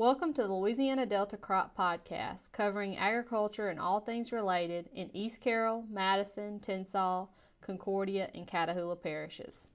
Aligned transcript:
Welcome 0.00 0.32
to 0.32 0.44
the 0.44 0.54
Louisiana 0.54 1.04
Delta 1.04 1.36
Crop 1.36 1.76
Podcast, 1.76 2.50
covering 2.52 2.96
agriculture 2.96 3.68
and 3.68 3.78
all 3.78 4.00
things 4.00 4.32
related 4.32 4.88
in 4.94 5.14
East 5.14 5.42
Carroll, 5.42 5.84
Madison, 5.90 6.58
Tensas, 6.58 7.28
Concordia, 7.60 8.30
and 8.34 8.46
Catahoula 8.46 8.96
parishes. 9.02 9.68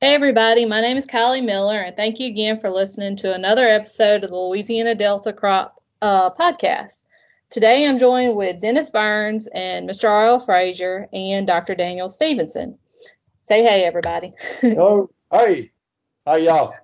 Hey, 0.00 0.14
everybody, 0.14 0.64
my 0.64 0.80
name 0.80 0.96
is 0.96 1.08
Kylie 1.08 1.44
Miller, 1.44 1.80
and 1.80 1.96
thank 1.96 2.20
you 2.20 2.28
again 2.28 2.60
for 2.60 2.70
listening 2.70 3.16
to 3.16 3.34
another 3.34 3.66
episode 3.66 4.22
of 4.22 4.30
the 4.30 4.36
Louisiana 4.36 4.94
Delta 4.94 5.32
Crop 5.32 5.82
uh, 6.00 6.30
Podcast. 6.30 7.02
Today 7.50 7.88
I'm 7.88 7.98
joined 7.98 8.36
with 8.36 8.60
Dennis 8.60 8.90
Burns 8.90 9.48
and 9.48 9.90
Mr. 9.90 10.08
R.L. 10.08 10.38
Frazier 10.38 11.08
and 11.12 11.48
Dr. 11.48 11.74
Daniel 11.74 12.08
Stephenson. 12.08 12.78
Say 13.42 13.64
hey, 13.64 13.82
everybody. 13.82 14.34
Hello. 14.60 15.10
Hey. 15.32 15.72
How 16.24 16.36
y'all? 16.36 16.74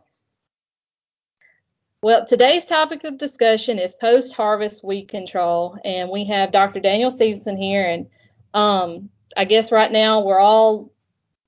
Well, 2.03 2.27
today's 2.27 2.67
topic 2.67 3.05
of 3.05 3.17
discussion 3.17 3.79
is 3.79 3.95
post 3.95 4.35
harvest 4.35 4.85
weed 4.85 5.07
control, 5.07 5.79
and 5.83 6.11
we 6.11 6.25
have 6.27 6.53
Dr. 6.53 6.79
Daniel 6.79 7.11
Stephenson 7.11 7.57
here. 7.57 7.89
And 7.89 8.07
um, 8.53 9.09
I 9.37 9.47
guess 9.47 9.73
right 9.73 9.91
now 9.91 10.25
we're 10.25 10.39
all 10.39 10.93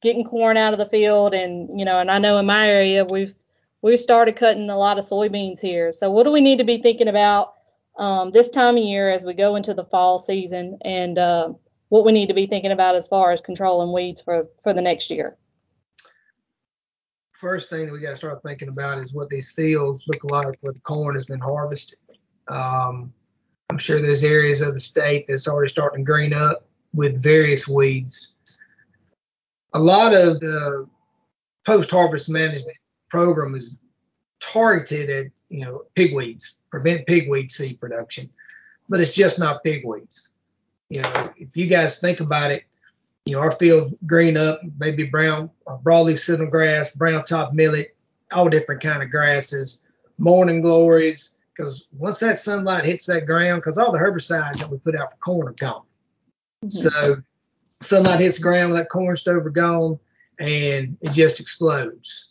getting 0.01 0.25
corn 0.25 0.57
out 0.57 0.73
of 0.73 0.79
the 0.79 0.87
field, 0.87 1.35
and 1.35 1.79
you 1.79 1.85
know, 1.85 1.99
and 1.99 2.11
I 2.11 2.19
know 2.19 2.39
in 2.39 2.47
my 2.47 2.67
area 2.69 3.05
we've 3.05 3.35
we've 3.83 4.01
started 4.01 4.37
cutting 4.37 4.71
a 4.71 4.79
lot 4.79 4.97
of 4.97 5.05
soybeans 5.05 5.61
here. 5.61 5.93
So, 5.93 6.11
what 6.11 6.25
do 6.25 6.33
we 6.33 6.41
need 6.41 6.59
to 6.59 6.65
be 6.65 6.81
thinking 6.81 7.09
about 7.09 7.53
um, 7.99 8.31
this 8.31 8.49
time 8.49 8.79
of 8.79 8.83
year 8.83 9.11
as 9.11 9.27
we 9.27 9.35
go 9.35 9.55
into 9.55 9.75
the 9.75 9.85
fall 9.85 10.19
season, 10.19 10.79
and 10.83 11.19
uh, 11.19 11.53
what 11.91 12.07
we 12.07 12.13
need 12.13 12.29
to 12.29 12.35
be 12.35 12.47
thinking 12.47 12.73
about 12.73 12.95
as 12.95 13.07
far 13.07 13.33
as 13.33 13.43
controlling 13.43 13.93
weeds 13.93 14.23
for 14.23 14.49
for 14.63 14.73
the 14.73 14.83
next 14.83 15.11
year? 15.11 15.37
First 17.39 17.71
thing 17.71 17.87
that 17.87 17.93
we 17.93 18.01
got 18.01 18.11
to 18.11 18.17
start 18.17 18.43
thinking 18.43 18.69
about 18.69 18.99
is 18.99 19.15
what 19.15 19.29
these 19.29 19.53
fields 19.53 20.09
look 20.09 20.25
like 20.25 20.57
where 20.61 20.73
the 20.73 20.81
corn 20.81 21.15
has 21.15 21.25
been 21.25 21.39
harvested. 21.39 21.99
Um, 22.49 23.13
I'm 23.71 23.79
sure 23.79 24.03
there's 24.03 24.25
areas 24.25 24.61
of 24.61 24.75
the 24.75 24.81
state 24.81 25.27
that's 25.29 25.47
already 25.47 25.71
starting 25.71 26.05
to 26.05 26.05
green 26.05 26.33
up 26.33 26.67
with 26.95 27.23
various 27.23 27.69
weeds. 27.69 28.39
A 29.75 29.79
lot 29.79 30.15
of 30.15 30.41
the 30.41 30.89
post-harvest 31.65 32.29
management 32.29 32.77
program 33.09 33.55
is 33.55 33.79
targeted 34.41 35.11
at 35.11 35.27
you 35.49 35.65
know 35.65 35.85
pigweeds, 35.95 36.55
prevent 36.71 37.07
pigweed 37.07 37.53
seed 37.53 37.79
production, 37.79 38.29
but 38.89 39.01
it's 39.01 39.13
just 39.13 39.39
not 39.39 39.63
pigweeds. 39.63 40.29
You 40.89 41.03
know, 41.03 41.33
if 41.37 41.55
you 41.55 41.67
guys 41.67 41.99
think 41.99 42.21
about 42.21 42.51
it, 42.51 42.65
you 43.29 43.35
know, 43.35 43.41
our 43.41 43.53
field 43.53 43.95
green 44.07 44.39
up, 44.39 44.59
maybe 44.79 45.05
brown, 45.05 45.51
uh, 45.67 45.77
broadleaf 45.77 46.15
signalgrass, 46.15 46.95
brown 46.95 47.23
top 47.25 47.53
millet, 47.53 47.95
all 48.33 48.49
different 48.49 48.83
kind 48.83 49.03
of 49.03 49.11
grasses, 49.11 49.87
morning 50.17 50.63
glories. 50.63 51.37
Because 51.55 51.89
once 51.93 52.21
that 52.21 52.39
sunlight 52.39 52.87
hits 52.87 53.05
that 53.05 53.27
ground, 53.27 53.61
because 53.61 53.77
all 53.77 53.93
the 53.93 53.99
herbicides 53.99 54.61
that 54.61 54.71
we 54.71 54.79
put 54.79 54.97
out 54.97 55.11
for 55.11 55.19
corn 55.19 55.49
are 55.49 55.53
gone. 55.53 55.83
Mm-hmm. 56.65 56.71
So 56.71 57.17
sunlight 57.83 58.21
hits 58.21 58.37
the 58.37 58.43
ground, 58.43 58.75
that 58.77 58.89
corn 58.89 59.15
stover 59.15 59.51
gone, 59.51 59.99
and 60.39 60.97
it 61.03 61.13
just 61.13 61.39
explodes. 61.39 62.31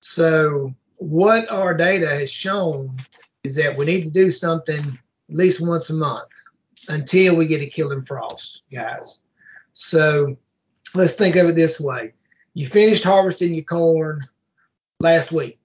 So 0.00 0.72
what 0.96 1.46
our 1.50 1.74
data 1.74 2.08
has 2.08 2.32
shown 2.32 2.96
is 3.44 3.54
that 3.56 3.76
we 3.76 3.84
need 3.84 4.04
to 4.04 4.10
do 4.10 4.30
something 4.30 4.78
at 4.78 5.36
least 5.36 5.60
once 5.60 5.90
a 5.90 5.94
month 5.94 6.30
until 6.88 7.36
we 7.36 7.46
get 7.46 7.60
a 7.60 7.66
killing 7.66 8.02
frost, 8.02 8.62
guys. 8.72 9.18
So 9.72 10.36
let's 10.94 11.14
think 11.14 11.36
of 11.36 11.48
it 11.48 11.56
this 11.56 11.80
way. 11.80 12.12
You 12.54 12.66
finished 12.66 13.04
harvesting 13.04 13.54
your 13.54 13.64
corn 13.64 14.28
last 15.00 15.32
week. 15.32 15.58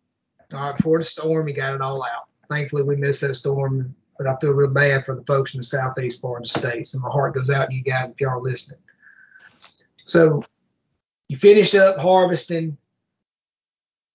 All 0.54 0.60
right, 0.60 0.78
before 0.78 1.00
the 1.00 1.04
storm, 1.04 1.48
you 1.48 1.54
got 1.54 1.76
it 1.76 1.82
all 1.82 2.04
out. 2.04 2.28
Thankfully, 2.50 2.84
we 2.84 2.96
missed 2.96 3.22
that 3.22 3.36
storm, 3.36 3.94
but 4.18 4.28
I 4.28 4.36
feel 4.38 4.52
real 4.52 4.70
bad 4.70 5.06
for 5.06 5.16
the 5.16 5.24
folks 5.24 5.54
in 5.54 5.60
the 5.60 5.64
southeast 5.64 6.22
part 6.22 6.42
of 6.42 6.44
the 6.44 6.60
state. 6.60 6.88
So 6.88 7.00
my 7.00 7.10
heart 7.10 7.36
goes 7.36 7.50
out 7.50 7.70
to 7.70 7.76
you 7.76 7.84
guys 7.84 8.12
if 8.12 8.22
y'all 8.22 8.32
are 8.32 8.42
listening. 8.42 8.80
So 9.98 10.42
you 11.28 11.36
finished 11.36 11.76
up 11.76 11.98
harvesting. 11.98 12.78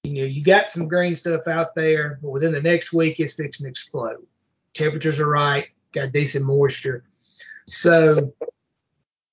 You 0.05 0.15
know, 0.15 0.25
you 0.25 0.43
got 0.43 0.71
some 0.71 0.89
green 0.89 1.15
stuff 1.15 1.47
out 1.47 1.75
there, 1.75 2.19
but 2.23 2.31
within 2.31 2.53
the 2.53 2.63
next 2.63 2.95
week, 2.95 3.21
it's 3.21 3.35
fixing 3.35 3.65
to 3.65 3.71
explode. 3.71 4.27
Temperatures 4.73 5.21
are 5.21 5.29
right, 5.29 5.67
got 5.93 6.13
decent 6.13 6.47
moisture. 6.47 7.05
So 7.67 8.33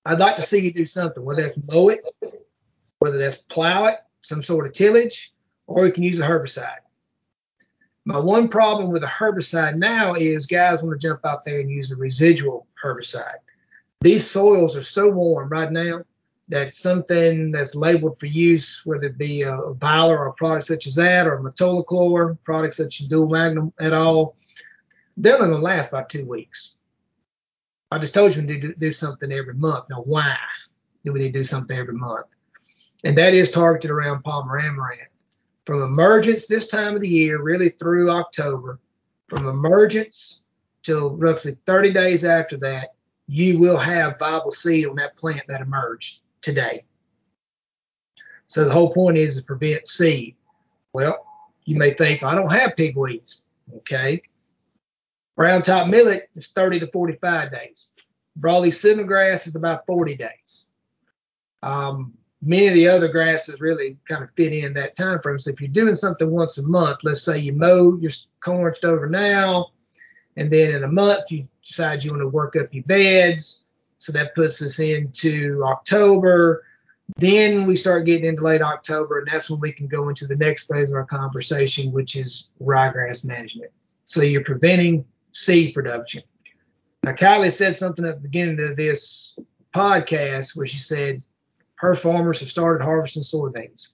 I'd 0.09 0.17
like 0.17 0.35
to 0.37 0.41
see 0.41 0.59
you 0.61 0.73
do 0.73 0.87
something, 0.87 1.23
whether 1.23 1.43
that's 1.43 1.61
mow 1.67 1.89
it, 1.89 2.03
whether 2.97 3.19
that's 3.19 3.35
plow 3.35 3.85
it, 3.85 3.97
some 4.23 4.41
sort 4.41 4.65
of 4.65 4.73
tillage, 4.73 5.33
or 5.67 5.85
you 5.85 5.91
can 5.91 6.01
use 6.01 6.19
a 6.19 6.23
herbicide. 6.23 6.79
My 8.05 8.17
one 8.17 8.47
problem 8.47 8.89
with 8.89 9.03
a 9.03 9.07
herbicide 9.07 9.75
now 9.75 10.15
is 10.15 10.47
guys 10.47 10.81
want 10.81 10.99
to 10.99 11.07
jump 11.07 11.23
out 11.27 11.45
there 11.45 11.59
and 11.59 11.69
use 11.69 11.91
a 11.91 11.95
residual 11.95 12.65
herbicide. 12.83 13.37
These 14.01 14.25
soils 14.25 14.75
are 14.75 14.81
so 14.81 15.09
warm 15.09 15.47
right 15.47 15.71
now 15.71 16.01
that 16.47 16.73
something 16.73 17.51
that's 17.51 17.75
labeled 17.75 18.19
for 18.19 18.25
use, 18.25 18.81
whether 18.85 19.03
it 19.03 19.17
be 19.19 19.43
a, 19.43 19.53
a 19.53 20.07
or 20.07 20.25
a 20.25 20.33
product 20.33 20.65
such 20.65 20.87
as 20.87 20.95
that, 20.95 21.27
or 21.27 21.39
Metolachlor, 21.39 22.35
products 22.43 22.77
such 22.77 23.01
as 23.01 23.07
Dual 23.07 23.29
Magnum 23.29 23.71
at 23.79 23.93
all, 23.93 24.35
they're 25.17 25.35
only 25.35 25.49
going 25.49 25.59
to 25.59 25.63
last 25.63 25.89
about 25.89 26.09
two 26.09 26.25
weeks. 26.25 26.77
I 27.91 27.97
just 27.97 28.13
told 28.13 28.35
you 28.35 28.41
we 28.41 28.47
need 28.47 28.61
to 28.61 28.73
do, 28.75 28.93
something 28.93 29.31
every 29.31 29.55
month. 29.55 29.85
Now, 29.89 30.01
why 30.01 30.37
do 31.03 31.11
we 31.11 31.19
need 31.19 31.33
to 31.33 31.39
do 31.39 31.43
something 31.43 31.77
every 31.77 31.95
month? 31.95 32.27
And 33.03 33.17
that 33.17 33.33
is 33.33 33.51
targeted 33.51 33.89
around 33.89 34.23
Palmer 34.23 34.59
amaranth. 34.59 35.09
From 35.65 35.81
emergence 35.83 36.45
this 36.45 36.67
time 36.67 36.95
of 36.95 37.01
the 37.01 37.07
year, 37.07 37.41
really 37.41 37.69
through 37.69 38.11
October, 38.11 38.79
from 39.27 39.47
emergence 39.47 40.43
till 40.83 41.15
roughly 41.17 41.57
30 41.65 41.93
days 41.93 42.23
after 42.23 42.57
that, 42.57 42.89
you 43.27 43.59
will 43.59 43.77
have 43.77 44.17
viable 44.17 44.51
seed 44.51 44.87
on 44.87 44.95
that 44.95 45.15
plant 45.17 45.43
that 45.47 45.61
emerged 45.61 46.21
today. 46.41 46.83
So 48.47 48.65
the 48.65 48.71
whole 48.71 48.91
point 48.93 49.17
is 49.17 49.35
to 49.35 49.43
prevent 49.43 49.87
seed. 49.87 50.35
Well, 50.93 51.25
you 51.65 51.77
may 51.77 51.93
think, 51.93 52.23
I 52.23 52.33
don't 52.33 52.51
have 52.51 52.75
pigweeds. 52.75 53.43
Okay. 53.77 54.23
Brown 55.39 55.61
top 55.61 55.87
millet 55.87 56.29
is 56.35 56.49
30 56.49 56.79
to 56.79 56.87
45 56.87 57.53
days. 57.53 57.91
Broadleaf 58.41 58.73
signalgrass 58.73 59.47
is 59.47 59.55
about 59.55 59.85
40 59.85 60.17
days. 60.17 60.71
Um, 61.63 62.13
many 62.41 62.67
of 62.67 62.73
the 62.73 62.89
other 62.89 63.07
grasses 63.07 63.61
really 63.61 63.95
kind 64.05 64.21
of 64.21 64.31
fit 64.35 64.51
in 64.51 64.73
that 64.73 64.97
time 64.97 65.21
frame. 65.21 65.39
So 65.39 65.51
if 65.51 65.61
you're 65.61 65.69
doing 65.69 65.95
something 65.95 66.29
once 66.29 66.57
a 66.57 66.67
month, 66.67 66.97
let's 67.03 67.21
say 67.21 67.39
you 67.39 67.53
mow 67.53 67.97
your 68.01 68.11
corn 68.43 68.73
over 68.83 69.07
now, 69.07 69.67
and 70.35 70.51
then 70.51 70.75
in 70.75 70.83
a 70.83 70.89
month 70.89 71.31
you 71.31 71.47
decide 71.65 72.03
you 72.03 72.11
want 72.11 72.21
to 72.21 72.27
work 72.27 72.57
up 72.57 72.73
your 72.73 72.83
beds. 72.83 73.63
So 73.97 74.11
that 74.11 74.35
puts 74.35 74.61
us 74.61 74.77
into 74.79 75.63
October. 75.63 76.65
Then 77.15 77.65
we 77.65 77.77
start 77.77 78.05
getting 78.05 78.25
into 78.25 78.43
late 78.43 78.61
October, 78.61 79.19
and 79.19 79.27
that's 79.31 79.49
when 79.49 79.61
we 79.61 79.71
can 79.71 79.87
go 79.87 80.09
into 80.09 80.27
the 80.27 80.35
next 80.35 80.67
phase 80.69 80.91
of 80.91 80.97
our 80.97 81.05
conversation, 81.05 81.93
which 81.93 82.17
is 82.17 82.49
ryegrass 82.61 83.25
management. 83.25 83.71
So 84.03 84.21
you're 84.21 84.43
preventing 84.43 85.05
seed 85.31 85.73
production. 85.73 86.23
Now, 87.03 87.13
Kylie 87.13 87.51
said 87.51 87.75
something 87.75 88.05
at 88.05 88.15
the 88.15 88.21
beginning 88.21 88.59
of 88.61 88.75
this 88.75 89.37
podcast 89.73 90.57
where 90.57 90.67
she 90.67 90.79
said 90.79 91.23
her 91.75 91.95
farmers 91.95 92.39
have 92.39 92.49
started 92.49 92.83
harvesting 92.83 93.23
soybeans. 93.23 93.93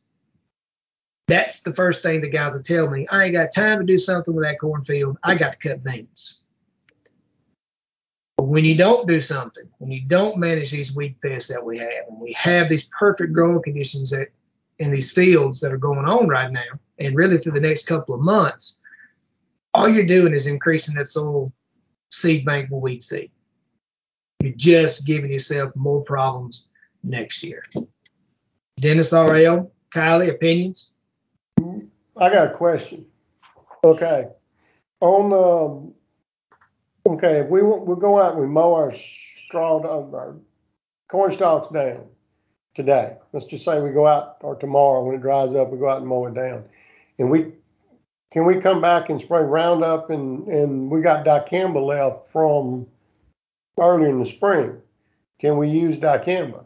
That's 1.28 1.62
the 1.62 1.74
first 1.74 2.04
thing 2.04 2.22
the 2.22 2.30
guys 2.30 2.54
will 2.54 2.62
tell 2.62 2.90
me. 2.90 3.08
I 3.10 3.26
ain't 3.26 3.34
got 3.34 3.52
time 3.54 3.80
to 3.80 3.86
do 3.86 3.98
something 3.98 4.34
with 4.34 4.46
that 4.46 4.60
cornfield. 4.60 5.18
I 5.24 5.36
got 5.36 5.54
to 5.54 5.70
cut 5.70 5.84
beans. 5.84 6.44
But 8.38 8.46
when 8.46 8.66
you 8.66 8.76
don't 8.76 9.08
do 9.08 9.22
something, 9.22 9.64
when 9.80 9.92
you 9.92 10.02
don't 10.08 10.38
manage 10.38 10.72
these 10.72 10.96
weed 10.96 11.16
pests 11.22 11.50
that 11.50 11.64
we 11.64 11.78
have, 11.80 11.90
and 12.10 12.20
we 12.20 12.34
have 12.34 12.70
these 12.70 12.88
perfect 12.98 13.34
growing 13.34 13.64
conditions 13.64 14.12
that 14.12 14.30
in 14.80 14.92
these 14.92 15.12
fields 15.12 15.60
that 15.62 15.72
are 15.72 15.78
going 15.78 16.06
on 16.06 16.28
right 16.28 16.52
now, 16.52 16.80
and 17.00 17.16
really 17.16 17.38
through 17.38 17.54
the 17.54 17.62
next 17.62 17.88
couple 17.88 18.14
of 18.14 18.22
months, 18.22 18.82
all 19.76 19.90
you're 19.90 20.06
doing 20.06 20.34
is 20.34 20.48
increasing 20.48 20.96
that 20.96 21.08
soil 21.08 21.52
seed 22.12 22.46
bank 22.46 22.70
with 22.72 22.82
weed 22.82 23.04
seed. 23.04 23.30
You're 24.42 24.54
just 24.56 25.06
giving 25.06 25.32
yourself 25.32 25.76
more 25.76 26.02
problems 26.04 26.70
next 27.04 27.44
year. 27.44 27.64
Dennis 28.80 29.12
RL, 29.12 29.72
Kylie, 29.94 30.30
opinions? 30.30 30.92
I 32.18 32.30
got 32.30 32.48
a 32.48 32.54
question. 32.54 33.06
Okay. 33.84 34.28
On 35.02 35.30
the, 35.30 37.12
okay, 37.12 37.40
if 37.40 37.50
we, 37.50 37.62
we 37.62 38.00
go 38.00 38.22
out 38.22 38.34
and 38.34 38.42
we 38.42 38.48
mow 38.48 38.74
our 38.74 38.94
straw, 39.48 39.78
um, 39.78 40.14
our 40.16 40.36
corn 41.10 41.34
stalks 41.34 41.72
down 41.74 42.06
today, 42.76 43.18
let's 43.34 43.46
just 43.46 43.66
say 43.66 43.80
we 43.80 43.92
go 43.92 44.08
out 44.08 44.38
or 44.42 44.56
tomorrow 44.56 45.04
when 45.04 45.16
it 45.16 45.22
dries 45.22 45.54
up, 45.54 45.70
we 45.70 45.78
go 45.78 45.90
out 45.90 46.00
and 46.00 46.08
mow 46.08 46.26
it 46.28 46.34
down. 46.34 46.64
And 47.20 47.30
we 47.30 47.52
can 48.36 48.44
we 48.44 48.60
come 48.60 48.82
back 48.82 49.10
and 49.10 49.22
spray 49.22 49.44
Roundup 49.44 50.10
and, 50.10 50.46
and 50.50 50.92
we 50.92 51.00
got 51.00 51.26
dicamba 51.26 51.82
left 51.82 52.30
from 52.34 52.86
early 53.80 54.10
in 54.10 54.22
the 54.22 54.30
spring? 54.30 54.76
Can 55.40 55.58
we 55.58 55.70
use 55.70 55.98
dicamba? 56.02 56.66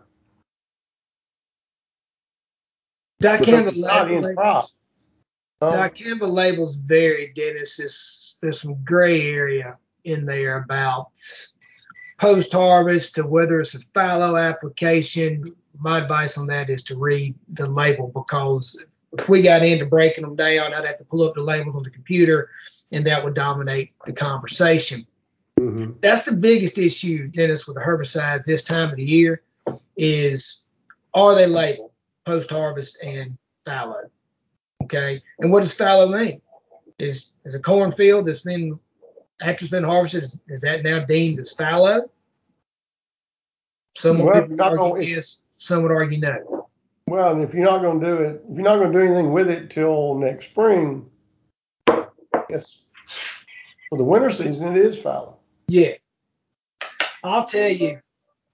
Dicamba 3.22 3.72
labels, 3.76 4.76
Um, 5.62 5.74
Dicamba 5.74 6.28
labels 6.28 6.74
vary, 6.74 7.34
Dennis. 7.36 7.78
There's, 7.78 8.40
there's 8.42 8.60
some 8.60 8.84
gray 8.84 9.30
area 9.30 9.78
in 10.06 10.26
there 10.26 10.64
about 10.64 11.12
post 12.20 12.52
harvest 12.52 13.14
to 13.14 13.28
whether 13.28 13.62
it's 13.62 13.76
a 13.76 13.80
fallow 13.94 14.38
application. 14.38 15.56
My 15.78 16.00
advice 16.00 16.36
on 16.36 16.48
that 16.48 16.72
is 16.72 16.82
to 16.86 16.98
read 16.98 17.36
the 17.50 17.68
label 17.68 18.08
because 18.08 18.84
if 19.18 19.28
we 19.28 19.42
got 19.42 19.64
into 19.64 19.86
breaking 19.86 20.24
them 20.24 20.36
down, 20.36 20.74
I'd 20.74 20.86
have 20.86 20.98
to 20.98 21.06
pull 21.06 21.28
up 21.28 21.36
the 21.36 21.42
labels 21.42 21.76
on 21.76 21.84
the 21.84 21.90
computer 21.90 22.50
and 22.92 23.06
that 23.08 23.24
would 23.24 23.34
dominate 23.34 23.94
the 24.06 24.14
conversation. 24.14 25.06
mhm. 25.60 26.00
That's 26.02 26.24
the 26.24 26.32
biggest 26.32 26.78
issue, 26.78 27.28
Dennis, 27.28 27.68
with 27.68 27.76
the 27.76 27.82
herbicides 27.82 28.46
this 28.46 28.64
time 28.64 28.90
of 28.92 28.96
the 28.96 29.04
year 29.04 29.42
is 29.98 30.62
are 31.14 31.36
they 31.36 31.48
labeled 31.48 31.92
post 32.26 32.50
harvest 32.50 33.02
and 33.04 33.38
fallow? 33.66 34.10
Okay. 34.84 35.22
And 35.40 35.52
what 35.52 35.64
does 35.64 35.74
fallow 35.74 36.08
mean? 36.08 36.42
Is 36.98 37.34
is 37.46 37.56
a 37.56 37.60
cornfield 37.60 38.28
that's 38.28 38.42
been 38.42 38.80
after 39.42 39.66
it's 39.66 39.72
been 39.72 39.84
harvested, 39.84 40.24
is, 40.24 40.42
is 40.48 40.62
that 40.62 40.84
now 40.84 41.00
deemed 41.00 41.40
as 41.40 41.52
fallow? 41.54 42.10
Some 43.98 44.20
Well, 44.20 44.48
would 44.48 44.62
argue 44.62 45.02
yes, 45.02 45.46
some 45.56 45.84
would 45.84 45.92
argue 45.92 46.20
no. 46.20 46.59
Well, 47.10 47.32
and 47.32 47.42
if 47.42 47.56
you're 47.56 47.66
not 47.66 47.82
gonna 47.82 48.06
do 48.06 48.22
it, 48.22 48.44
if 48.48 48.56
you're 48.56 48.64
not 48.64 48.78
gonna 48.78 48.94
do 48.94 49.00
anything 49.00 49.32
with 49.32 49.50
it 49.50 49.72
till 49.72 50.16
next 50.20 50.46
spring, 50.46 51.10
yes, 52.50 52.82
for 53.90 53.98
the 53.98 54.04
winter 54.04 54.30
season, 54.30 54.76
it 54.76 54.86
is 54.86 55.00
fallow. 55.00 55.38
Yeah. 55.68 55.94
I'll 57.24 57.46
tell 57.46 57.70
you, 57.70 58.00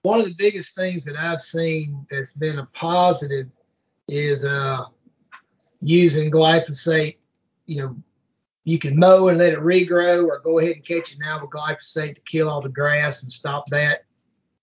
one 0.02 0.20
of 0.20 0.26
the 0.26 0.34
biggest 0.38 0.74
things 0.74 1.04
that 1.04 1.16
I've 1.16 1.42
seen 1.42 2.06
that's 2.10 2.32
been 2.32 2.58
a 2.58 2.66
positive 2.72 3.48
is 4.08 4.44
uh, 4.44 4.86
using 5.82 6.30
glyphosate. 6.30 7.16
You 7.66 7.82
know, 7.82 7.96
you 8.64 8.78
can 8.78 8.98
mow 8.98 9.28
and 9.28 9.36
let 9.36 9.52
it 9.52 9.60
regrow, 9.60 10.24
or 10.24 10.40
go 10.40 10.60
ahead 10.60 10.76
and 10.76 10.84
catch 10.84 11.12
it 11.12 11.18
now 11.20 11.38
with 11.38 11.50
glyphosate 11.50 12.14
to 12.14 12.20
kill 12.22 12.48
all 12.48 12.62
the 12.62 12.70
grass 12.70 13.22
and 13.22 13.30
stop 13.30 13.66
that 13.66 14.04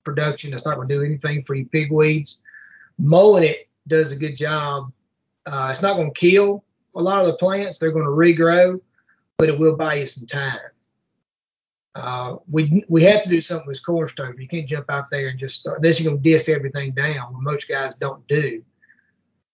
production. 0.03 0.51
It's 0.51 0.65
not 0.65 0.77
going 0.77 0.87
to 0.87 0.95
do 0.95 1.03
anything 1.03 1.43
for 1.43 1.53
your 1.53 1.67
pigweeds. 1.67 2.39
Mowing 2.97 3.43
it 3.43 3.67
does 3.87 4.11
a 4.11 4.15
good 4.15 4.37
job. 4.37 4.91
Uh, 5.45 5.69
it's 5.71 5.81
not 5.81 5.95
going 5.95 6.13
to 6.13 6.19
kill 6.19 6.63
a 6.95 7.01
lot 7.01 7.21
of 7.21 7.27
the 7.27 7.37
plants; 7.37 7.77
they're 7.77 7.91
going 7.91 8.05
to 8.05 8.11
regrow, 8.11 8.79
but 9.37 9.49
it 9.49 9.57
will 9.57 9.75
buy 9.75 9.95
you 9.95 10.07
some 10.07 10.27
time. 10.27 10.59
Uh, 11.95 12.37
we 12.49 12.83
we 12.89 13.03
have 13.03 13.21
to 13.23 13.29
do 13.29 13.41
something 13.41 13.67
with 13.67 13.85
corn 13.85 14.09
stove. 14.09 14.39
You 14.39 14.47
can't 14.47 14.67
jump 14.67 14.85
out 14.89 15.11
there 15.11 15.27
and 15.27 15.39
just 15.39 15.59
start. 15.59 15.79
Unless 15.79 15.99
you're 15.99 16.11
gonna 16.11 16.23
disc 16.23 16.49
everything 16.49 16.91
down, 16.91 17.33
what 17.33 17.43
most 17.43 17.67
guys 17.67 17.95
don't 17.95 18.27
do. 18.27 18.63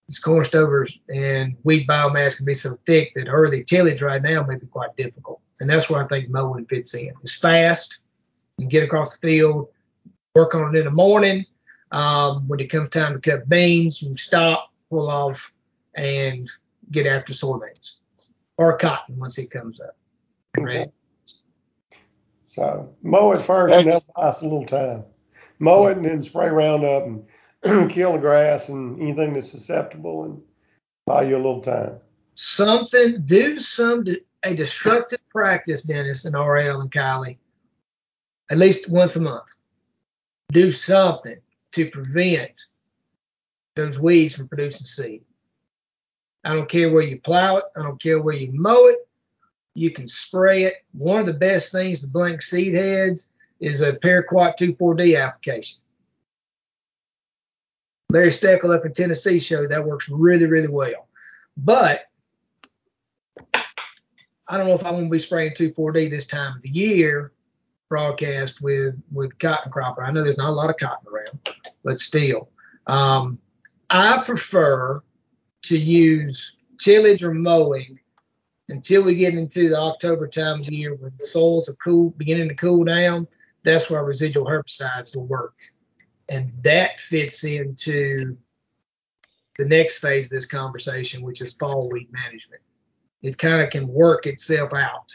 These 0.07 0.19
corn 0.19 0.45
stovers 0.45 0.99
and 1.13 1.55
weed 1.63 1.87
biomass 1.87 2.37
can 2.37 2.45
be 2.45 2.53
so 2.53 2.79
thick 2.87 3.11
that 3.15 3.27
early 3.27 3.63
tillage 3.63 4.01
right 4.01 4.21
now 4.21 4.43
may 4.43 4.55
be 4.55 4.67
quite 4.67 4.95
difficult. 4.95 5.41
And 5.59 5.69
that's 5.69 5.89
where 5.89 6.03
I 6.03 6.07
think 6.07 6.29
mowing 6.29 6.65
fits 6.65 6.93
in. 6.93 7.11
It's 7.21 7.35
fast. 7.35 7.99
You 8.57 8.63
can 8.63 8.69
get 8.69 8.83
across 8.83 9.11
the 9.11 9.19
field, 9.19 9.67
work 10.33 10.55
on 10.55 10.73
it 10.73 10.79
in 10.79 10.85
the 10.85 10.91
morning. 10.91 11.45
Um, 11.91 12.47
when 12.47 12.59
it 12.59 12.67
comes 12.67 12.89
time 12.89 13.13
to 13.13 13.19
cut 13.19 13.49
beans, 13.49 14.01
you 14.01 14.15
stop, 14.15 14.71
pull 14.89 15.09
off, 15.09 15.51
and 15.95 16.49
get 16.91 17.05
after 17.05 17.33
soybeans 17.33 17.95
or 18.57 18.77
cotton 18.77 19.17
once 19.17 19.37
it 19.37 19.51
comes 19.51 19.79
up. 19.79 19.95
Right? 20.57 20.91
So 22.47 22.93
mow 23.03 23.31
it 23.31 23.41
first 23.41 23.73
and 23.73 23.87
that'll 23.87 24.05
buy 24.15 24.29
a 24.29 24.43
little 24.43 24.65
time. 24.65 25.03
Mow 25.59 25.87
it 25.87 25.97
and 25.97 26.05
then 26.05 26.23
spray 26.23 26.49
Roundup 26.49 27.05
and 27.05 27.89
kill 27.91 28.13
the 28.13 28.19
grass 28.19 28.69
and 28.69 28.99
anything 29.01 29.33
that's 29.33 29.51
susceptible 29.51 30.25
and 30.25 30.41
buy 31.05 31.23
you 31.23 31.35
a 31.35 31.37
little 31.37 31.61
time. 31.61 31.99
something 32.33 33.21
do 33.25 33.59
some 33.59 34.05
a 34.43 34.55
destructive 34.55 35.19
practice, 35.29 35.83
Dennis 35.83 36.25
and 36.25 36.35
RL 36.35 36.81
and 36.81 36.91
Kylie, 36.91 37.37
at 38.49 38.57
least 38.57 38.89
once 38.89 39.15
a 39.15 39.21
month. 39.21 39.47
Do 40.51 40.71
something 40.71 41.37
to 41.73 41.89
prevent 41.91 42.51
those 43.75 43.99
weeds 43.99 44.35
from 44.35 44.47
producing 44.47 44.85
seed. 44.85 45.23
I 46.43 46.53
don't 46.53 46.69
care 46.69 46.91
where 46.91 47.03
you 47.03 47.19
plow 47.21 47.57
it. 47.57 47.65
I 47.77 47.83
don't 47.83 48.01
care 48.01 48.21
where 48.21 48.35
you 48.35 48.51
mow 48.53 48.87
it. 48.87 49.07
You 49.75 49.91
can 49.91 50.07
spray 50.07 50.63
it. 50.63 50.75
One 50.93 51.19
of 51.19 51.25
the 51.25 51.33
best 51.33 51.71
things, 51.71 52.01
the 52.01 52.07
blank 52.09 52.41
seed 52.41 52.73
heads, 52.73 53.31
is 53.59 53.81
a 53.81 53.93
Paraquat 53.93 54.57
24D 54.57 55.21
application. 55.21 55.79
Larry 58.09 58.29
Steckel 58.29 58.75
up 58.75 58.85
in 58.85 58.93
Tennessee 58.93 59.39
showed 59.39 59.69
that 59.69 59.85
works 59.85 60.09
really, 60.09 60.45
really 60.45 60.67
well. 60.67 61.07
But 61.57 62.05
I 64.47 64.57
don't 64.57 64.67
know 64.67 64.73
if 64.73 64.83
I'm 64.83 64.93
going 64.93 65.05
to 65.05 65.11
be 65.11 65.19
spraying 65.19 65.51
2,4-D 65.51 66.09
this 66.09 66.25
time 66.25 66.55
of 66.55 66.61
the 66.63 66.69
year 66.69 67.33
broadcast 67.89 68.61
with 68.61 68.95
with 69.11 69.37
cotton 69.39 69.71
cropper. 69.71 70.03
I 70.03 70.11
know 70.11 70.23
there's 70.23 70.37
not 70.37 70.49
a 70.49 70.53
lot 70.53 70.69
of 70.69 70.77
cotton 70.77 71.07
around, 71.11 71.39
but 71.89 71.99
still, 71.99 72.51
um, 72.85 73.39
I 73.89 74.21
prefer 74.23 75.01
to 75.63 75.75
use 75.75 76.55
tillage 76.79 77.23
or 77.23 77.33
mowing 77.33 77.97
until 78.67 79.01
we 79.01 79.15
get 79.15 79.33
into 79.33 79.69
the 79.69 79.79
October 79.79 80.27
time 80.27 80.59
of 80.59 80.67
year 80.67 80.93
when 80.93 81.11
the 81.17 81.25
soils 81.25 81.67
are 81.67 81.75
cool, 81.83 82.11
beginning 82.11 82.47
to 82.49 82.53
cool 82.53 82.83
down. 82.83 83.27
That's 83.63 83.89
where 83.89 84.03
residual 84.03 84.45
herbicides 84.45 85.15
will 85.15 85.25
work, 85.25 85.55
and 86.29 86.51
that 86.61 86.99
fits 86.99 87.43
into 87.43 88.37
the 89.57 89.65
next 89.65 89.97
phase 89.97 90.25
of 90.25 90.29
this 90.29 90.45
conversation, 90.45 91.23
which 91.23 91.41
is 91.41 91.55
fall 91.55 91.89
weed 91.89 92.09
management. 92.11 92.61
It 93.23 93.39
kind 93.39 93.63
of 93.63 93.71
can 93.71 93.87
work 93.87 94.27
itself 94.27 94.73
out 94.75 95.09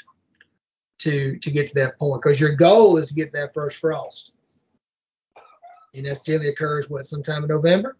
to 0.98 1.38
to 1.38 1.50
get 1.52 1.68
to 1.68 1.74
that 1.74 2.00
point 2.00 2.20
because 2.20 2.40
your 2.40 2.56
goal 2.56 2.96
is 2.96 3.06
to 3.06 3.14
get 3.14 3.32
that 3.34 3.54
first 3.54 3.76
frost, 3.76 4.32
and 5.94 6.06
that 6.06 6.24
generally 6.24 6.50
occurs 6.50 6.88
what 6.88 7.06
sometime 7.06 7.42
in 7.42 7.48
November. 7.48 7.96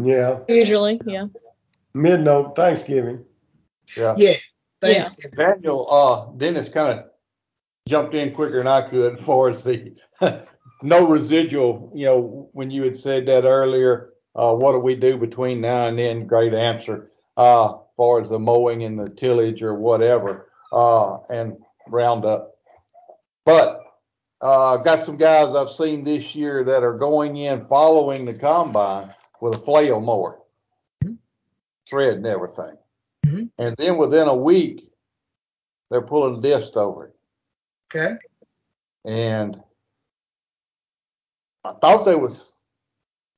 Yeah, 0.00 0.40
Usually, 0.48 1.00
yeah. 1.04 1.24
mid 1.94 2.20
note 2.20 2.56
Thanksgiving. 2.56 3.24
Yeah. 3.96 4.14
Yeah, 4.16 4.36
thanks. 4.80 5.14
Daniel, 5.36 5.86
uh, 5.90 6.36
Dennis 6.36 6.68
kind 6.68 6.98
of 6.98 7.06
jumped 7.88 8.14
in 8.14 8.34
quicker 8.34 8.58
than 8.58 8.66
I 8.66 8.88
could 8.88 9.12
as 9.12 9.24
far 9.24 9.50
as 9.50 9.62
the 9.62 9.96
no 10.82 11.06
residual. 11.06 11.92
You 11.94 12.06
know, 12.06 12.48
when 12.52 12.70
you 12.70 12.82
had 12.82 12.96
said 12.96 13.26
that 13.26 13.44
earlier, 13.44 14.14
uh, 14.34 14.54
what 14.54 14.72
do 14.72 14.78
we 14.78 14.96
do 14.96 15.16
between 15.16 15.60
now 15.60 15.86
and 15.86 15.98
then? 15.98 16.26
Great 16.26 16.54
answer. 16.54 17.10
Uh, 17.36 17.74
as 17.74 17.80
far 17.96 18.20
as 18.20 18.30
the 18.30 18.38
mowing 18.38 18.84
and 18.84 18.98
the 18.98 19.08
tillage 19.10 19.62
or 19.62 19.74
whatever, 19.74 20.50
uh, 20.72 21.18
and 21.28 21.56
Roundup. 21.88 22.56
But 23.44 23.83
uh, 24.44 24.74
I've 24.74 24.84
got 24.84 24.98
some 25.00 25.16
guys 25.16 25.54
I've 25.54 25.70
seen 25.70 26.04
this 26.04 26.34
year 26.34 26.62
that 26.64 26.84
are 26.84 26.96
going 26.98 27.36
in 27.38 27.62
following 27.62 28.26
the 28.26 28.38
combine 28.38 29.08
with 29.40 29.56
a 29.56 29.58
flail 29.58 30.00
mower, 30.00 30.40
Mhm. 31.02 31.16
thread 31.88 32.18
and 32.18 32.26
everything. 32.26 32.76
Mhm. 33.24 33.50
And 33.58 33.76
then 33.78 33.96
within 33.96 34.28
a 34.28 34.36
week, 34.36 34.92
they're 35.90 36.02
pulling 36.02 36.38
a 36.38 36.40
disc 36.42 36.76
over 36.76 37.06
it. 37.06 37.16
Okay. 37.90 38.18
And 39.06 39.62
I 41.64 41.72
thought 41.72 42.04
that 42.04 42.20
was 42.20 42.52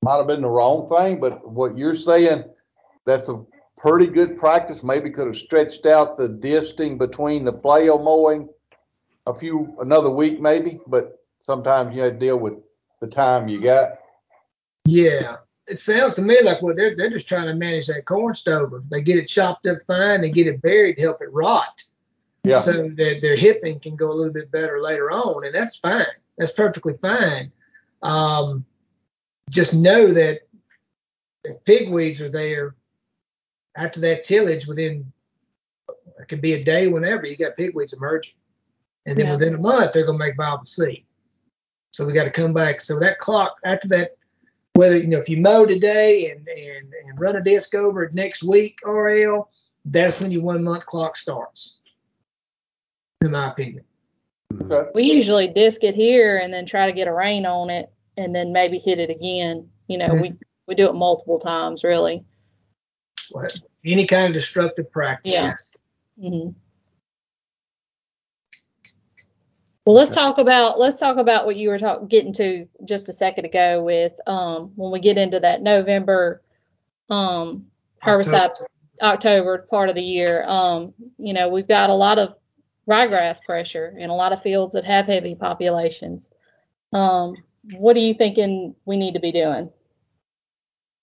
might 0.02 0.18
have 0.18 0.26
been 0.26 0.42
the 0.42 0.48
wrong 0.48 0.88
thing, 0.88 1.20
but 1.20 1.48
what 1.48 1.78
you're 1.78 1.94
saying, 1.94 2.44
that's 3.06 3.28
a 3.28 3.44
pretty 3.76 4.06
good 4.06 4.36
practice. 4.36 4.82
Maybe 4.82 5.10
could 5.10 5.26
have 5.26 5.36
stretched 5.36 5.86
out 5.86 6.16
the 6.16 6.28
disting 6.28 6.98
between 6.98 7.44
the 7.44 7.52
flail 7.52 7.98
mowing 7.98 8.48
a 9.26 9.34
few 9.34 9.76
another 9.80 10.10
week, 10.10 10.40
maybe. 10.40 10.80
But 10.86 11.20
sometimes 11.40 11.94
you 11.94 12.02
have 12.02 12.14
to 12.14 12.18
deal 12.18 12.38
with 12.38 12.54
the 13.00 13.08
time 13.08 13.48
you 13.48 13.60
got. 13.60 13.98
Yeah, 14.84 15.36
it 15.66 15.80
sounds 15.80 16.14
to 16.14 16.22
me 16.22 16.40
like 16.42 16.62
well 16.62 16.74
they're 16.74 16.96
they're 16.96 17.10
just 17.10 17.28
trying 17.28 17.46
to 17.46 17.54
manage 17.54 17.88
that 17.88 18.04
corn 18.04 18.34
stover. 18.34 18.82
They 18.90 19.02
get 19.02 19.18
it 19.18 19.26
chopped 19.26 19.66
up 19.66 19.78
fine, 19.86 20.20
they 20.20 20.30
get 20.30 20.46
it 20.46 20.62
buried 20.62 20.96
to 20.96 21.02
help 21.02 21.20
it 21.22 21.32
rot, 21.32 21.82
Yeah. 22.44 22.60
so 22.60 22.88
that 22.88 23.18
their 23.20 23.36
hipping 23.36 23.80
can 23.80 23.96
go 23.96 24.10
a 24.10 24.14
little 24.14 24.32
bit 24.32 24.50
better 24.50 24.80
later 24.80 25.10
on, 25.10 25.44
and 25.44 25.54
that's 25.54 25.76
fine. 25.76 26.06
That's 26.38 26.52
perfectly 26.52 26.94
fine. 26.94 27.50
Um, 28.02 28.64
just 29.50 29.72
know 29.74 30.12
that 30.12 30.40
if 31.44 31.62
pigweeds 31.64 32.20
are 32.20 32.28
there 32.28 32.74
after 33.76 34.00
that 34.00 34.24
tillage 34.24 34.66
within 34.66 35.12
it 36.18 36.28
could 36.28 36.40
be 36.40 36.54
a 36.54 36.64
day 36.64 36.88
whenever 36.88 37.26
you 37.26 37.36
got 37.36 37.56
pigweeds 37.56 37.96
emerging 37.96 38.34
and 39.06 39.16
then 39.16 39.26
Yeah. 39.26 39.32
within 39.32 39.54
a 39.54 39.58
month 39.58 39.92
they're 39.92 40.04
going 40.04 40.18
to 40.18 40.24
make 40.24 40.36
viable 40.36 40.64
seed 40.64 41.04
so 41.92 42.04
we 42.04 42.12
got 42.12 42.24
to 42.24 42.30
come 42.30 42.52
back 42.52 42.80
so 42.80 42.98
that 42.98 43.18
clock 43.18 43.56
after 43.64 43.88
that 43.88 44.16
whether 44.74 44.96
you 44.96 45.06
know 45.06 45.18
if 45.18 45.28
you 45.28 45.38
mow 45.38 45.64
today 45.64 46.30
and 46.30 46.46
and, 46.48 46.92
and 47.04 47.20
run 47.20 47.36
a 47.36 47.42
disc 47.42 47.74
over 47.74 48.04
it 48.04 48.14
next 48.14 48.42
week 48.42 48.78
rl 48.84 49.48
that's 49.86 50.20
when 50.20 50.30
your 50.30 50.42
one 50.42 50.62
month 50.62 50.84
clock 50.86 51.16
starts 51.16 51.80
in 53.22 53.30
my 53.30 53.50
opinion 53.50 53.84
Okay. 54.70 54.90
We 54.94 55.02
usually 55.04 55.48
disc 55.48 55.82
it 55.84 55.94
here 55.94 56.38
and 56.38 56.52
then 56.52 56.66
try 56.66 56.86
to 56.86 56.92
get 56.92 57.08
a 57.08 57.12
rain 57.12 57.46
on 57.46 57.70
it 57.70 57.90
and 58.16 58.34
then 58.34 58.52
maybe 58.52 58.78
hit 58.78 58.98
it 58.98 59.10
again. 59.10 59.68
You 59.88 59.98
know, 59.98 60.14
we, 60.14 60.34
we 60.66 60.74
do 60.74 60.88
it 60.88 60.94
multiple 60.94 61.38
times 61.38 61.84
really. 61.84 62.24
What? 63.30 63.54
Any 63.84 64.06
kind 64.06 64.28
of 64.28 64.34
destructive 64.34 64.90
practice. 64.90 65.32
Yeah. 65.32 65.54
hmm 66.18 66.50
Well, 69.86 69.94
let's 69.94 70.12
talk 70.12 70.38
about 70.38 70.80
let's 70.80 70.98
talk 70.98 71.16
about 71.16 71.46
what 71.46 71.54
you 71.54 71.68
were 71.68 71.78
talking 71.78 72.08
getting 72.08 72.32
to 72.34 72.66
just 72.84 73.08
a 73.08 73.12
second 73.12 73.44
ago 73.44 73.84
with 73.84 74.18
um 74.26 74.72
when 74.74 74.90
we 74.90 74.98
get 74.98 75.16
into 75.16 75.38
that 75.38 75.62
November 75.62 76.42
um 77.08 77.66
herbicide 78.02 78.50
October 79.00 79.58
part 79.70 79.88
of 79.88 79.94
the 79.94 80.02
year. 80.02 80.42
Um, 80.44 80.92
you 81.18 81.32
know, 81.32 81.48
we've 81.48 81.68
got 81.68 81.88
a 81.88 81.94
lot 81.94 82.18
of 82.18 82.34
ryegrass 82.88 83.38
pressure 83.44 83.94
in 83.96 84.10
a 84.10 84.14
lot 84.14 84.32
of 84.32 84.42
fields 84.42 84.74
that 84.74 84.84
have 84.84 85.06
heavy 85.06 85.36
populations. 85.36 86.32
Um, 86.92 87.36
what 87.76 87.96
are 87.96 88.00
you 88.00 88.14
thinking 88.14 88.74
we 88.86 88.96
need 88.96 89.14
to 89.14 89.20
be 89.20 89.30
doing? 89.30 89.70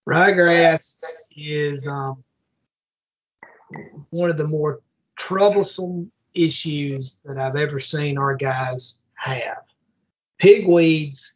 Ryegrass 0.10 1.06
is 1.38 1.88
um, 1.88 2.22
one 4.10 4.30
of 4.30 4.36
the 4.36 4.48
more 4.48 4.82
troublesome 5.16 6.12
issues 6.34 7.20
that 7.26 7.38
I've 7.38 7.56
ever 7.56 7.80
seen 7.80 8.18
our 8.18 8.36
guys 8.36 9.02
have. 9.16 9.64
Pigweeds, 10.42 11.34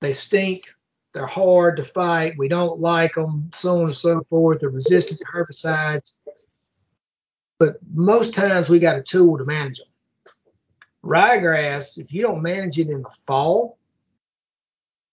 they 0.00 0.12
stink. 0.12 0.62
They're 1.12 1.26
hard 1.26 1.76
to 1.76 1.84
fight. 1.84 2.34
We 2.36 2.48
don't 2.48 2.80
like 2.80 3.14
them, 3.14 3.50
so 3.54 3.76
on 3.76 3.84
and 3.84 3.94
so 3.94 4.22
forth. 4.28 4.60
They're 4.60 4.68
resistant 4.68 5.20
to 5.20 5.26
herbicides. 5.26 6.18
But 7.58 7.76
most 7.94 8.34
times 8.34 8.68
we 8.68 8.80
got 8.80 8.96
a 8.96 9.02
tool 9.02 9.38
to 9.38 9.44
manage 9.44 9.78
them. 9.78 9.88
Ryegrass, 11.04 11.98
if 11.98 12.12
you 12.12 12.22
don't 12.22 12.42
manage 12.42 12.78
it 12.78 12.88
in 12.88 13.02
the 13.02 13.10
fall, 13.26 13.78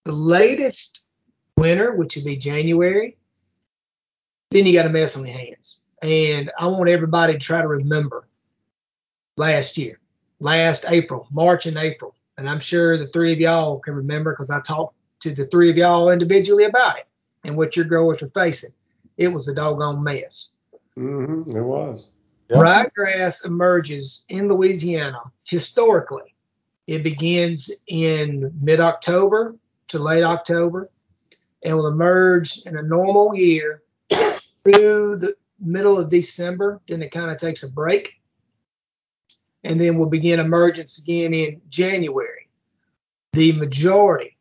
the 0.05 0.11
latest 0.11 1.01
winter, 1.57 1.93
which 1.95 2.15
would 2.15 2.25
be 2.25 2.35
January, 2.35 3.17
then 4.49 4.65
you 4.65 4.73
got 4.73 4.87
a 4.87 4.89
mess 4.89 5.15
on 5.15 5.25
your 5.25 5.37
hands. 5.37 5.81
And 6.01 6.51
I 6.57 6.65
want 6.65 6.89
everybody 6.89 7.33
to 7.33 7.39
try 7.39 7.61
to 7.61 7.67
remember 7.67 8.27
last 9.38 9.77
year, 9.77 10.00
last 10.39 10.85
April, 10.88 11.27
March 11.31 11.65
and 11.65 11.77
April. 11.77 12.15
And 12.38 12.50
I'm 12.50 12.59
sure 12.59 12.97
the 12.97 13.07
three 13.07 13.33
of 13.33 13.39
y'all 13.39 13.79
can 13.79 13.93
remember 13.93 14.33
because 14.33 14.50
I 14.50 14.61
talked 14.61 14.95
to 15.21 15.33
the 15.33 15.45
three 15.47 15.69
of 15.69 15.77
y'all 15.77 16.09
individually 16.09 16.63
about 16.65 16.97
it 16.97 17.07
and 17.43 17.55
what 17.55 17.75
your 17.75 17.85
growers 17.85 18.21
were 18.21 18.31
facing. 18.33 18.71
It 19.17 19.27
was 19.27 19.47
a 19.47 19.53
doggone 19.53 20.03
mess. 20.03 20.55
Mm-hmm, 20.97 21.55
it 21.55 21.61
was. 21.61 22.07
Yeah. 22.50 22.57
Ryegrass 22.57 23.45
emerges 23.45 24.25
in 24.29 24.47
Louisiana 24.47 25.21
historically. 25.43 26.35
It 26.88 27.03
begins 27.03 27.71
in 27.88 28.51
mid 28.61 28.79
October 28.79 29.55
to 29.89 30.00
late 30.00 30.23
October 30.23 30.89
and 31.63 31.77
will 31.77 31.88
emerge 31.88 32.57
in 32.65 32.77
a 32.77 32.81
normal 32.81 33.35
year 33.35 33.83
through 34.09 35.17
the 35.17 35.35
middle 35.59 35.97
of 35.97 36.09
December. 36.09 36.81
Then 36.88 37.01
it 37.01 37.11
kind 37.11 37.31
of 37.31 37.38
takes 37.38 37.63
a 37.63 37.71
break. 37.71 38.20
And 39.63 39.79
then 39.79 39.97
we'll 39.97 40.09
begin 40.09 40.39
emergence 40.39 40.97
again 40.97 41.33
in 41.33 41.61
January. 41.69 42.49
The 43.33 43.51
majority, 43.53 44.37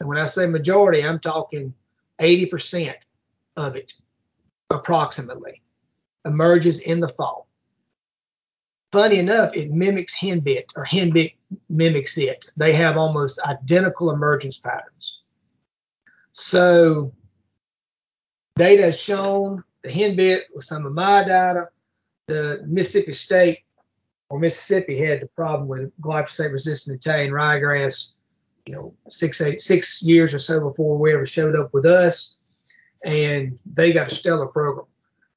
and 0.00 0.08
when 0.08 0.18
I 0.18 0.26
say 0.26 0.46
majority, 0.46 1.04
I'm 1.04 1.20
talking 1.20 1.74
80% 2.20 2.94
of 3.56 3.76
it 3.76 3.92
approximately 4.70 5.62
emerges 6.24 6.80
in 6.80 7.00
the 7.00 7.08
fall. 7.08 7.48
Funny 8.90 9.18
enough, 9.18 9.54
it 9.54 9.70
mimics 9.70 10.14
henbit 10.14 10.64
or 10.76 10.84
henbit 10.84 11.34
mimics 11.70 12.18
it. 12.18 12.44
They 12.56 12.72
have 12.72 12.96
almost 12.96 13.40
identical 13.40 14.10
emergence 14.10 14.58
patterns. 14.58 15.22
So 16.32 17.12
data 18.56 18.82
has 18.82 19.00
shown 19.00 19.64
the 19.82 19.88
henbit 19.90 20.42
with 20.54 20.64
some 20.64 20.84
of 20.84 20.92
my 20.92 21.24
data, 21.24 21.68
the 22.26 22.64
Mississippi 22.66 23.12
State 23.12 23.60
Mississippi 24.38 24.96
had 24.96 25.20
the 25.20 25.26
problem 25.28 25.68
with 25.68 25.92
glyphosate 26.00 26.52
resistant 26.52 27.00
Italian 27.00 27.32
ryegrass, 27.32 28.14
you 28.66 28.72
know, 28.72 28.94
six, 29.08 29.40
eight, 29.40 29.60
six 29.60 30.02
years 30.02 30.32
or 30.32 30.38
so 30.38 30.60
before 30.60 30.96
we 30.96 31.12
ever 31.12 31.26
showed 31.26 31.56
up 31.56 31.72
with 31.74 31.86
us. 31.86 32.36
And 33.04 33.58
they 33.74 33.92
got 33.92 34.10
a 34.10 34.14
stellar 34.14 34.46
program. 34.46 34.86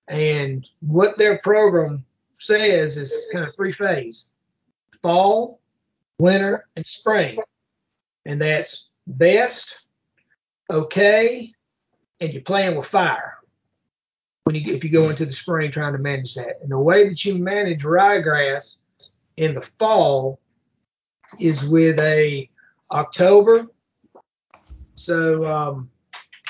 And 0.07 0.67
what 0.81 1.17
their 1.17 1.39
program 1.39 2.05
says 2.37 2.97
is 2.97 3.27
kind 3.31 3.45
of 3.45 3.53
three 3.55 3.71
phase 3.71 4.29
fall, 5.01 5.59
winter, 6.19 6.67
and 6.75 6.85
spring. 6.87 7.37
And 8.25 8.41
that's 8.41 8.89
best, 9.07 9.75
okay, 10.71 11.53
and 12.19 12.33
you're 12.33 12.41
playing 12.41 12.77
with 12.77 12.87
fire 12.87 13.35
when 14.45 14.55
you 14.55 14.73
if 14.73 14.83
you 14.83 14.89
go 14.89 15.09
into 15.09 15.25
the 15.25 15.31
spring 15.31 15.71
trying 15.71 15.93
to 15.93 15.99
manage 15.99 16.35
that. 16.35 16.59
And 16.61 16.71
the 16.71 16.79
way 16.79 17.07
that 17.09 17.25
you 17.25 17.37
manage 17.37 17.83
ryegrass 17.83 18.79
in 19.37 19.55
the 19.55 19.61
fall 19.77 20.39
is 21.39 21.63
with 21.63 21.99
a 21.99 22.49
October. 22.91 23.67
So 24.95 25.43
um, 25.45 25.89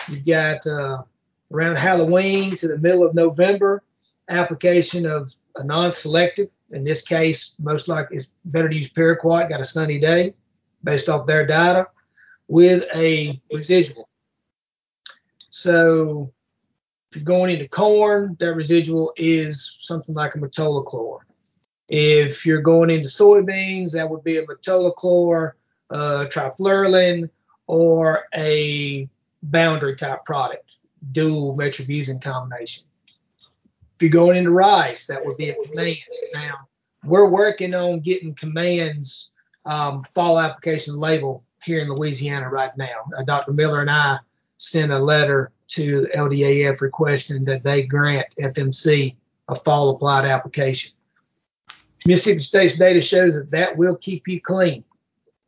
you've 0.10 0.26
got 0.26 0.66
uh, 0.68 1.04
around 1.52 1.78
Halloween 1.78 2.56
to 2.58 2.68
the 2.68 2.78
middle 2.78 3.04
of 3.04 3.16
November 3.16 3.84
application 4.30 5.06
of 5.06 5.34
a 5.56 5.64
non-selective. 5.64 6.50
In 6.72 6.84
this 6.84 7.02
case, 7.02 7.56
most 7.60 7.88
likely 7.88 8.18
it's 8.18 8.28
better 8.46 8.70
to 8.70 8.76
use 8.76 8.90
paraquat. 8.92 9.50
Got 9.50 9.62
a 9.62 9.66
sunny 9.66 10.00
day 10.00 10.34
based 10.84 11.10
off 11.10 11.28
their 11.28 11.46
data 11.46 11.88
with 12.48 12.84
a 12.94 13.40
residual. 13.52 14.10
So 15.50 16.32
if 17.12 17.18
you're 17.18 17.26
going 17.26 17.54
into 17.54 17.68
corn, 17.70 18.36
that 18.40 18.54
residual 18.54 19.14
is 19.16 19.78
something 19.82 20.14
like 20.14 20.36
a 20.36 20.40
metolachlor. 20.40 21.20
If 21.88 22.46
you're 22.46 22.62
going 22.62 22.90
into 22.90 23.08
soybeans, 23.08 23.92
that 23.94 24.10
would 24.10 24.24
be 24.24 24.38
a 24.38 24.46
metolachlor, 24.46 25.54
uh, 25.90 26.26
trifluralin, 26.30 27.30
or 27.68 28.26
a 28.36 29.08
boundary 29.44 29.96
type 29.96 30.26
product, 30.26 30.76
dual 31.12 31.56
metribuzin 31.58 32.22
combination. 32.22 32.86
If 33.08 34.02
you're 34.02 34.10
going 34.10 34.36
into 34.36 34.52
rice, 34.52 35.06
that 35.08 35.24
would 35.24 35.38
be 35.38 35.50
a 35.50 35.56
command. 35.56 35.98
Now, 36.34 36.68
we're 37.04 37.30
working 37.30 37.74
on 37.74 38.00
getting 38.00 38.34
commands 38.34 39.30
um, 39.66 40.04
fall 40.04 40.40
application 40.40 40.98
label 40.98 41.44
here 41.64 41.80
in 41.80 41.90
Louisiana 41.90 42.50
right 42.50 42.76
now. 42.78 43.06
Uh, 43.18 43.24
Dr. 43.24 43.54
Miller 43.54 43.82
and 43.82 43.90
I 43.90 44.20
sent 44.58 44.92
a 44.92 45.00
letter 45.00 45.52
to 45.68 46.08
LDAF 46.16 46.82
requesting 46.82 47.44
that 47.46 47.64
they 47.64 47.84
grant 47.84 48.28
FMC 48.40 49.16
a 49.48 49.56
fall 49.56 49.92
applied 49.92 50.26
application. 50.26 50.92
Mississippi 52.06 52.40
State's 52.40 52.78
data 52.78 53.02
shows 53.02 53.34
that 53.34 53.50
that 53.52 53.76
will 53.76 53.96
keep 53.96 54.28
you 54.28 54.40
clean. 54.40 54.84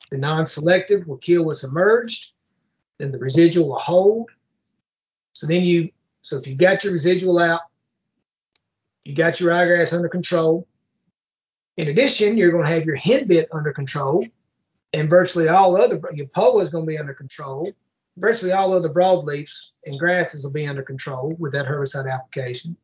The 0.10 0.18
non-selective 0.18 1.06
will 1.06 1.18
kill 1.18 1.46
what's 1.46 1.64
emerged, 1.64 2.32
then 2.98 3.12
the 3.12 3.20
residual 3.20 3.70
will 3.70 3.80
hold. 3.80 4.30
So 5.34 5.46
then 5.46 5.62
you, 5.62 5.92
so 6.22 6.38
if 6.38 6.48
you 6.48 6.56
got 6.56 6.84
your 6.84 6.94
residual 6.94 7.38
out, 7.38 7.62
you 9.06 9.14
got 9.14 9.40
your 9.40 9.52
ryegrass 9.52 9.94
under 9.94 10.10
control. 10.10 10.68
In 11.78 11.90
addition, 11.90 12.38
you're 12.38 12.52
going 12.52 12.66
to 12.66 12.70
have 12.70 12.86
your 12.86 12.98
henbit 12.98 13.46
under 13.54 13.72
control, 13.72 14.26
and 14.94 15.10
virtually 15.10 15.48
all 15.48 15.80
other 15.80 16.02
your 16.14 16.28
POA 16.28 16.64
is 16.64 16.70
going 16.70 16.86
to 16.86 16.90
be 16.90 16.98
under 16.98 17.14
control. 17.14 17.72
Virtually 18.18 18.52
all 18.52 18.74
other 18.74 18.90
broadleafs 18.90 19.72
and 19.86 20.00
grasses 20.00 20.44
will 20.44 20.52
be 20.52 20.68
under 20.68 20.82
control 20.82 21.36
with 21.38 21.54
that 21.54 21.68
herbicide 21.68 22.12
application. 22.12 22.76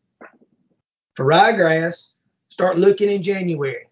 For 1.15 1.25
ryegrass, 1.25 2.11
start 2.53 2.77
looking 2.77 3.09
in 3.09 3.23
January 3.23 3.87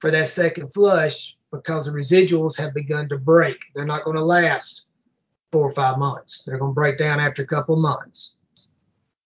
for 0.00 0.10
that 0.10 0.28
second 0.28 0.68
flush 0.74 1.34
because 1.50 1.86
the 1.86 1.90
residuals 1.90 2.58
have 2.58 2.74
begun 2.74 3.08
to 3.08 3.16
break. 3.16 3.56
They're 3.74 3.86
not 3.86 4.04
going 4.04 4.18
to 4.18 4.22
last 4.22 4.82
four 5.50 5.62
or 5.62 5.72
five 5.72 5.96
months. 5.96 6.44
They're 6.44 6.58
going 6.58 6.72
to 6.72 6.74
break 6.74 6.98
down 6.98 7.20
after 7.20 7.42
a 7.42 7.46
couple 7.46 7.74
of 7.74 7.80
months. 7.80 8.36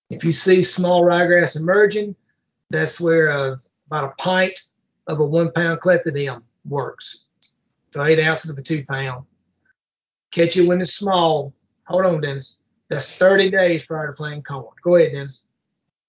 If 0.09 0.25
you 0.25 0.33
see 0.33 0.63
small 0.63 1.03
ryegrass 1.03 1.61
emerging, 1.61 2.15
that's 2.71 3.01
where 3.01 3.29
uh, 3.29 3.57
about 3.89 4.05
a 4.05 4.15
pint 4.23 4.61
of 5.09 5.19
a 5.19 5.27
one 5.27 5.51
pound 5.51 5.81
clethodim 5.81 6.43
works. 6.65 7.25
So 7.93 8.05
eight 8.05 8.21
ounces 8.21 8.53
of 8.53 8.57
a 8.57 8.63
two 8.63 8.85
pound. 8.85 9.25
Catch 10.31 10.57
it 10.57 10.69
when 10.69 10.81
it's 10.81 10.95
small. 10.95 11.53
Hold 11.89 12.07
on, 12.07 12.21
Dennis. 12.21 12.59
That's 12.89 13.13
30 13.17 13.51
days 13.51 13.85
prior 13.85 14.07
to 14.07 14.13
planting 14.13 14.45
corn. 14.45 14.67
Go 14.85 14.95
ahead, 14.95 15.13
Dennis. 15.13 15.43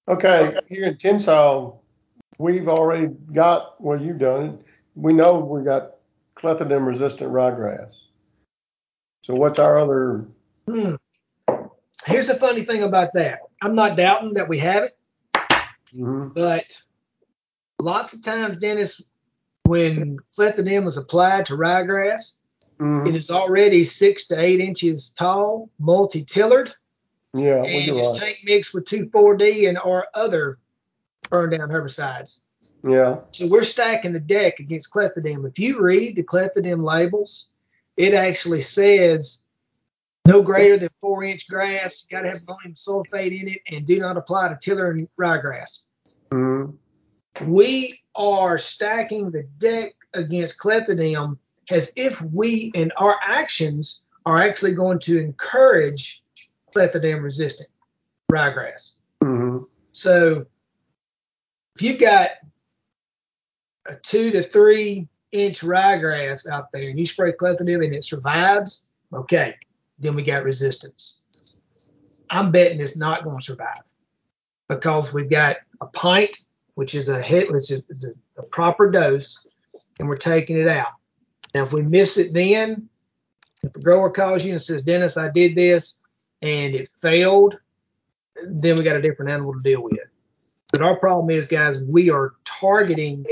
Okay, 0.08 0.58
here 0.68 0.86
in 0.86 0.96
Tensas, 0.96 1.80
we've 2.38 2.68
already 2.68 3.08
got, 3.34 3.82
well, 3.82 4.00
you've 4.00 4.20
done 4.20 4.46
it. 4.46 4.60
We 4.96 5.14
know 5.14 5.40
we 5.40 5.64
got 5.64 5.96
clethodim 6.38 6.86
resistant 6.86 7.32
ryegrass. 7.32 7.92
So 9.24 9.34
what's 9.34 9.60
our 9.60 9.80
other, 9.80 10.26
Hmm. 10.68 10.96
Here's 12.06 12.28
the 12.28 12.36
funny 12.36 12.64
thing 12.64 12.84
about 12.84 13.14
that. 13.14 13.40
I'm 13.62 13.76
not 13.76 13.96
doubting 13.96 14.34
that 14.34 14.48
we 14.48 14.58
have 14.60 14.84
it, 14.84 14.98
mhm, 15.94 16.34
but 16.34 16.66
lots 17.80 18.14
of 18.14 18.22
times, 18.24 18.58
Dennis, 18.58 19.02
when 19.66 20.18
clethodim 20.38 20.84
was 20.84 20.98
applied 20.98 21.46
to 21.46 21.54
ryegrass, 21.56 22.40
mhm, 22.80 23.08
it 23.08 23.16
is 23.16 23.30
already 23.30 23.86
six 23.86 24.28
to 24.28 24.40
eight 24.40 24.60
inches 24.60 25.14
tall, 25.18 25.70
multi-tillered, 25.80 26.74
Yeah, 27.34 27.64
and 27.64 27.98
it's 27.98 28.10
right. 28.10 28.20
tank 28.20 28.38
mixed 28.44 28.74
with 28.74 28.86
2,4-D 28.86 29.68
and 29.68 29.78
or 29.80 30.08
other 30.14 30.60
burn 31.30 31.52
down 31.52 31.70
herbicides. 31.70 32.42
Yeah. 32.88 33.20
So 33.32 33.48
we're 33.48 33.64
stacking 33.64 34.14
the 34.14 34.20
deck 34.20 34.60
against 34.60 34.92
clethodim. 34.92 35.48
If 35.48 35.60
you 35.60 35.82
read 35.82 36.16
the 36.16 36.24
clethodim 36.24 36.84
labels, 36.84 37.50
it 37.98 38.14
actually 38.14 38.62
says 38.62 39.44
no 40.26 40.42
greater 40.42 40.78
than 40.78 40.90
four 41.02 41.24
inch 41.24 41.48
grass, 41.50 42.08
got 42.10 42.22
to 42.22 42.30
have 42.30 42.42
ammonium 42.48 42.76
sulfate 42.76 43.40
in 43.40 43.50
it, 43.50 43.62
and 43.70 43.86
do 43.86 44.00
not 44.00 44.18
apply 44.18 44.50
to 44.50 44.58
tiller 44.62 44.92
and 44.92 45.08
ryegrass. 45.20 45.86
Mhm. 46.30 46.78
We 47.46 48.02
are 48.16 48.58
stacking 48.58 49.32
the 49.32 49.44
deck 49.58 49.94
against 50.14 50.58
clethodim 50.60 51.38
as 51.70 51.92
if 51.96 52.22
we, 52.22 52.72
and 52.76 52.94
our 52.98 53.18
actions, 53.26 54.04
are 54.26 54.42
actually 54.42 54.74
going 54.74 55.00
to 55.00 55.20
encourage 55.20 56.24
clethodim 56.74 57.22
resistant 57.22 57.70
ryegrass. 58.32 58.94
Mhm. 59.22 59.66
So 59.92 60.46
if 61.76 61.82
you've 61.82 62.00
got 62.00 62.32
a 63.86 63.96
two 63.96 64.32
to 64.32 64.44
three 64.44 65.08
inch 65.32 65.62
ryegrass 65.62 66.48
out 66.48 66.72
there 66.72 66.90
and 66.90 67.00
you 67.00 67.06
spray 67.06 67.34
clethodim 67.34 67.84
and 67.84 67.96
it 67.96 68.04
survives, 68.04 68.86
okay, 69.12 69.56
then 70.00 70.16
we 70.16 70.24
got 70.24 70.44
resistance. 70.44 71.22
I'm 72.30 72.52
betting 72.52 72.80
it's 72.80 72.98
not 72.98 73.24
going 73.24 73.40
to 73.40 73.44
survive 73.44 73.82
because 74.68 75.14
we've 75.14 75.30
got 75.30 75.58
a 75.82 75.86
pint, 75.88 76.40
which 76.76 76.96
is 76.96 77.10
a 77.10 77.22
hit, 77.22 77.52
which 77.52 77.72
is 77.72 77.82
is 77.90 78.06
a, 78.06 78.14
a 78.38 78.44
proper 78.44 78.90
dose, 78.90 79.46
and 80.00 80.08
we're 80.08 80.16
taking 80.16 80.58
it 80.58 80.68
out. 80.68 80.94
Now, 81.54 81.64
if 81.64 81.74
we 81.74 81.82
miss 81.82 82.18
it 82.18 82.34
then, 82.34 82.90
if 83.64 83.76
a 83.76 83.80
grower 83.80 84.10
calls 84.10 84.44
you 84.44 84.54
and 84.54 84.62
says, 84.62 84.82
Dennis, 84.82 85.18
I 85.18 85.30
did 85.30 85.56
this 85.56 86.04
and 86.42 86.76
it 86.76 86.90
failed, 87.02 87.58
then 88.48 88.76
we 88.76 88.84
got 88.84 88.96
a 88.96 89.02
different 89.02 89.32
animal 89.32 89.54
to 89.54 89.62
deal 89.62 89.84
with. 89.84 90.00
But 90.74 90.82
our 90.82 90.96
problem 90.96 91.30
is, 91.30 91.46
guys, 91.46 91.78
we 91.88 92.10
are 92.10 92.34
targeting 92.46 93.24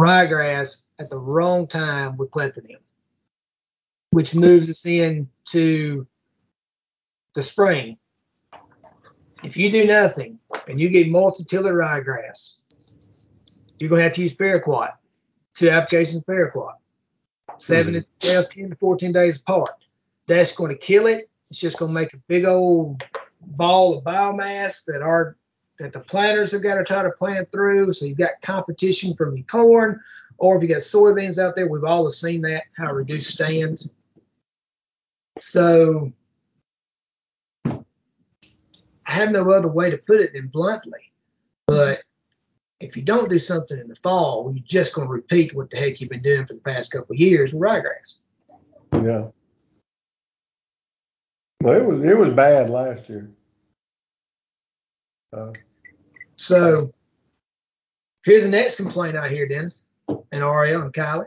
ryegrass 0.00 0.86
at 1.00 1.10
the 1.10 1.18
wrong 1.18 1.66
time 1.66 2.16
with 2.16 2.30
clethodim, 2.30 2.78
which 4.12 4.32
moves 4.32 4.70
us 4.70 4.86
into 4.86 6.06
the 7.34 7.42
spring. 7.42 7.98
If 9.42 9.56
you 9.56 9.68
do 9.72 9.84
nothing 9.84 10.38
and 10.68 10.80
you 10.80 10.90
get 10.90 11.10
multi-tiller 11.10 11.74
ryegrass, 11.74 12.58
you're 13.80 13.90
going 13.90 13.98
to 13.98 14.04
have 14.04 14.12
to 14.12 14.22
use 14.22 14.32
paraquat. 14.32 14.92
Two 15.54 15.70
applications 15.70 16.18
of 16.18 16.24
paraquat, 16.24 16.74
seven 17.58 17.94
to 17.94 18.00
hmm. 18.22 18.28
12, 18.28 18.48
10 18.48 18.70
to 18.70 18.76
14 18.76 19.12
days 19.12 19.40
apart. 19.40 19.72
That's 20.28 20.52
going 20.52 20.70
to 20.70 20.78
kill 20.78 21.08
it. 21.08 21.28
It's 21.50 21.58
just 21.58 21.78
going 21.78 21.88
to 21.88 21.94
make 22.00 22.14
a 22.14 22.18
big 22.28 22.44
old 22.44 23.02
ball 23.40 23.98
of 23.98 24.04
biomass 24.04 24.84
that 24.84 25.02
our 25.02 25.36
that 25.80 25.94
the 25.94 26.00
planters 26.00 26.52
have 26.52 26.62
got 26.62 26.76
to 26.76 26.84
try 26.84 27.02
to 27.02 27.10
plant 27.10 27.50
through. 27.50 27.92
So 27.94 28.04
you've 28.04 28.18
got 28.18 28.40
competition 28.42 29.16
from 29.16 29.34
your 29.34 29.46
corn, 29.46 29.98
or 30.36 30.56
if 30.56 30.62
you 30.62 30.68
got 30.68 30.78
soybeans 30.78 31.38
out 31.38 31.56
there, 31.56 31.68
we've 31.68 31.84
all 31.84 32.08
seen 32.10 32.42
that 32.42 32.64
how 32.76 32.92
reduced 32.92 33.30
stands. 33.30 33.90
So 35.40 36.12
I 37.64 37.82
have 39.06 39.30
no 39.30 39.50
other 39.50 39.68
way 39.68 39.90
to 39.90 39.96
put 39.96 40.20
it 40.20 40.34
than 40.34 40.48
bluntly, 40.48 41.12
but 41.66 42.02
if 42.78 42.96
you 42.96 43.02
don't 43.02 43.30
do 43.30 43.38
something 43.38 43.78
in 43.78 43.88
the 43.88 43.96
fall, 43.96 44.52
you're 44.54 44.64
just 44.64 44.94
going 44.94 45.08
to 45.08 45.12
repeat 45.12 45.54
what 45.54 45.70
the 45.70 45.78
heck 45.78 46.00
you've 46.00 46.10
been 46.10 46.22
doing 46.22 46.46
for 46.46 46.54
the 46.54 46.60
past 46.60 46.90
couple 46.92 47.14
of 47.14 47.18
years 47.18 47.52
with 47.54 47.62
ryegrass. 47.62 48.18
Yeah. 48.92 49.28
Well, 51.62 51.74
it 51.74 51.84
was 51.84 52.02
it 52.02 52.18
was 52.18 52.30
bad 52.30 52.70
last 52.70 53.08
year. 53.08 53.30
Uh, 55.36 55.52
So 56.40 56.90
here's 58.24 58.44
the 58.44 58.48
next 58.48 58.76
complaint 58.76 59.14
I 59.14 59.28
hear, 59.28 59.46
Dennis 59.46 59.82
and 60.08 60.42
RL 60.42 60.80
and 60.82 60.92
Kylie. 60.94 61.26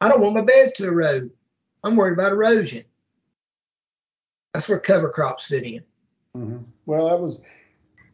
I 0.00 0.08
don't 0.08 0.20
want 0.20 0.34
my 0.34 0.40
beds 0.40 0.72
to 0.72 0.86
erode. 0.88 1.30
I'm 1.84 1.94
worried 1.94 2.14
about 2.14 2.32
erosion. 2.32 2.82
That's 4.52 4.68
where 4.68 4.80
cover 4.80 5.10
crops 5.10 5.46
fit 5.46 5.62
in. 5.62 5.84
mhm. 6.36 6.64
Well, 6.86 7.08
that 7.08 7.20
was 7.20 7.38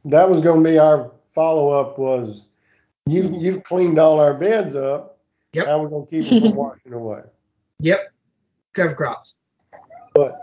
that 0.05 0.29
was 0.29 0.43
going 0.43 0.63
to 0.63 0.71
be 0.71 0.79
our 0.79 1.13
follow 1.35 1.71
up. 1.71 1.99
Was 1.99 2.43
you 3.07 3.23
you've 3.39 3.65
cleaned 3.65 3.99
all 3.99 4.21
our 4.21 4.35
beds 4.35 4.75
up? 4.75 5.19
Yep. 5.55 5.67
How 5.67 5.83
we 5.83 5.89
going 5.89 6.07
to 6.07 6.11
keep 6.11 6.29
them 6.43 6.51
from 6.51 6.57
washing 6.57 6.93
away? 6.93 7.23
Yep, 7.79 8.13
cover 8.75 8.95
crops. 8.95 9.33
But 10.15 10.41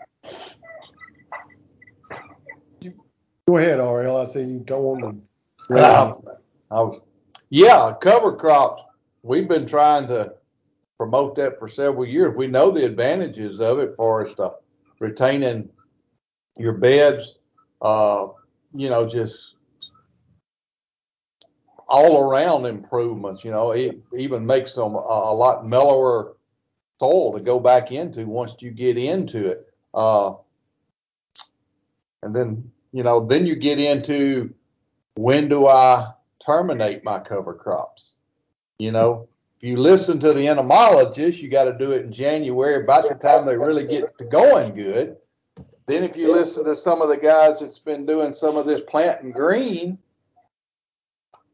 go 3.47 3.57
ahead, 3.57 3.77
RL. 3.77 4.17
I 4.17 4.25
see 4.25 4.39
you 4.41 4.63
don't 4.65 4.81
want 4.81 5.01
to. 5.01 5.26
Uh, 5.73 6.15
was, 6.69 6.99
yeah, 7.49 7.93
cover 8.01 8.35
crops. 8.35 8.83
We've 9.23 9.47
been 9.47 9.65
trying 9.65 10.07
to 10.07 10.35
promote 10.97 11.35
that 11.35 11.59
for 11.59 11.67
several 11.67 12.05
years. 12.05 12.35
We 12.35 12.47
know 12.47 12.71
the 12.71 12.85
advantages 12.85 13.59
of 13.59 13.79
it 13.79 13.93
for 13.95 14.25
us 14.25 14.33
to 14.35 14.55
retaining 14.99 15.69
your 16.57 16.73
beds, 16.73 17.35
uh, 17.81 18.27
you 18.73 18.89
know, 18.89 19.07
just 19.07 19.55
all 21.87 22.29
around 22.29 22.65
improvements. 22.65 23.43
You 23.43 23.51
know, 23.51 23.71
it 23.71 23.97
even 24.15 24.45
makes 24.45 24.73
them 24.73 24.95
a, 24.95 24.97
a 24.97 25.33
lot 25.33 25.65
mellower 25.65 26.35
soil 26.99 27.33
to 27.33 27.41
go 27.41 27.59
back 27.59 27.91
into 27.91 28.25
once 28.25 28.55
you 28.59 28.71
get 28.71 28.97
into 28.97 29.47
it. 29.51 29.67
Uh, 29.93 30.33
and 32.23 32.35
then, 32.35 32.71
you 32.91 33.03
know, 33.03 33.25
then 33.25 33.45
you 33.45 33.55
get 33.55 33.79
into 33.79 34.53
when 35.17 35.49
do 35.49 35.67
I 35.67 36.11
terminate 36.39 37.03
my 37.03 37.19
cover 37.19 37.53
crops? 37.53 38.15
You 38.77 38.91
know, 38.91 39.27
if 39.57 39.63
you 39.63 39.77
listen 39.77 40.19
to 40.19 40.33
the 40.33 40.47
entomologist, 40.47 41.41
you 41.41 41.49
got 41.49 41.63
to 41.63 41.77
do 41.77 41.91
it 41.91 42.05
in 42.05 42.11
January, 42.11 42.83
about 42.83 43.09
the 43.09 43.15
time 43.15 43.45
they 43.45 43.57
really 43.57 43.87
get 43.87 44.17
to 44.19 44.25
going 44.25 44.75
good. 44.75 45.17
Then, 45.87 46.03
if 46.03 46.15
you 46.15 46.31
listen 46.31 46.65
to 46.65 46.75
some 46.75 47.01
of 47.01 47.09
the 47.09 47.17
guys 47.17 47.59
that's 47.59 47.79
been 47.79 48.05
doing 48.05 48.33
some 48.33 48.57
of 48.57 48.67
this 48.67 48.81
planting 48.87 49.31
green, 49.31 49.97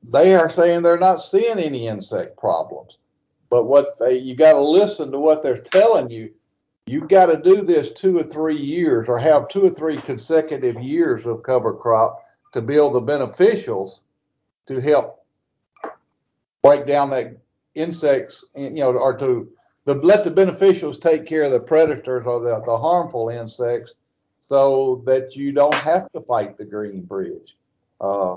they 0.04 0.36
are 0.36 0.50
saying 0.50 0.82
they're 0.82 0.98
not 0.98 1.22
seeing 1.22 1.60
any 1.60 1.88
insect 1.88 2.38
problems. 2.38 2.98
But 3.50 3.66
what 3.66 3.86
they, 4.00 4.18
you 4.18 4.36
got 4.36 4.54
to 4.54 4.62
listen 4.62 5.12
to 5.12 5.20
what 5.20 5.44
they're 5.44 5.56
telling 5.56 6.10
you. 6.10 6.32
You've 6.86 7.08
got 7.08 7.28
to 7.28 7.38
do 7.38 7.62
this 7.62 7.92
two 7.92 8.18
or 8.18 8.24
three 8.24 8.58
years, 8.58 9.08
or 9.08 9.18
have 9.18 9.48
two 9.48 9.66
or 9.66 9.70
three 9.70 9.98
consecutive 9.98 10.82
years 10.82 11.26
of 11.26 11.44
cover 11.44 11.74
crop 11.74 12.23
to 12.54 12.62
build 12.62 12.94
the 12.94 13.02
beneficials 13.02 14.02
to 14.68 14.80
help 14.80 15.26
break 16.62 16.88
down 16.88 17.10
that 17.10 17.38
insects, 17.76 18.46
you 18.56 18.72
know, 18.72 18.94
or 18.94 19.18
to 19.18 19.52
the, 19.86 19.96
let 19.96 20.24
the 20.24 20.32
beneficials 20.32 21.00
take 21.00 21.26
care 21.26 21.44
of 21.44 21.52
the 21.52 21.60
predators 21.60 22.26
or 22.26 22.40
the, 22.40 22.62
the 22.66 22.78
harmful 22.78 23.30
insects 23.30 23.94
so 24.40 25.04
that 25.06 25.36
you 25.36 25.52
don't 25.52 25.74
have 25.74 26.10
to 26.12 26.22
fight 26.22 26.58
the 26.58 26.66
green 26.66 27.02
bridge. 27.02 27.58
Uh, 28.00 28.36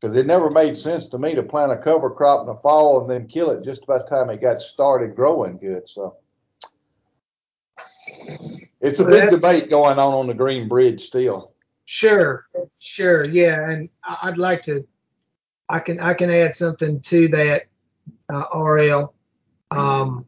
because 0.00 0.16
it 0.16 0.26
never 0.26 0.50
made 0.50 0.76
sense 0.76 1.08
to 1.08 1.18
me 1.18 1.34
to 1.34 1.42
plant 1.42 1.72
a 1.72 1.78
cover 1.78 2.10
crop 2.10 2.40
in 2.40 2.46
the 2.46 2.54
fall 2.56 3.00
and 3.00 3.10
then 3.10 3.26
kill 3.26 3.50
it 3.50 3.64
just 3.64 3.84
about 3.84 4.06
the 4.06 4.14
time 4.14 4.28
it 4.28 4.42
got 4.42 4.60
started 4.60 5.16
growing 5.16 5.56
good. 5.56 5.88
So 5.88 6.16
it's 8.82 9.00
a 9.00 9.04
big 9.06 9.30
debate 9.30 9.70
going 9.70 9.98
on 9.98 10.12
on 10.12 10.26
the 10.26 10.34
green 10.34 10.68
bridge 10.68 11.06
still. 11.06 11.53
Sure, 11.86 12.46
sure, 12.78 13.28
yeah, 13.28 13.70
and 13.70 13.88
I'd 14.22 14.38
like 14.38 14.62
to. 14.62 14.86
I 15.68 15.78
can 15.80 16.00
I 16.00 16.14
can 16.14 16.30
add 16.30 16.54
something 16.54 17.00
to 17.00 17.28
that, 17.28 17.66
uh, 18.32 18.44
RL. 18.58 19.14
Um, 19.70 20.24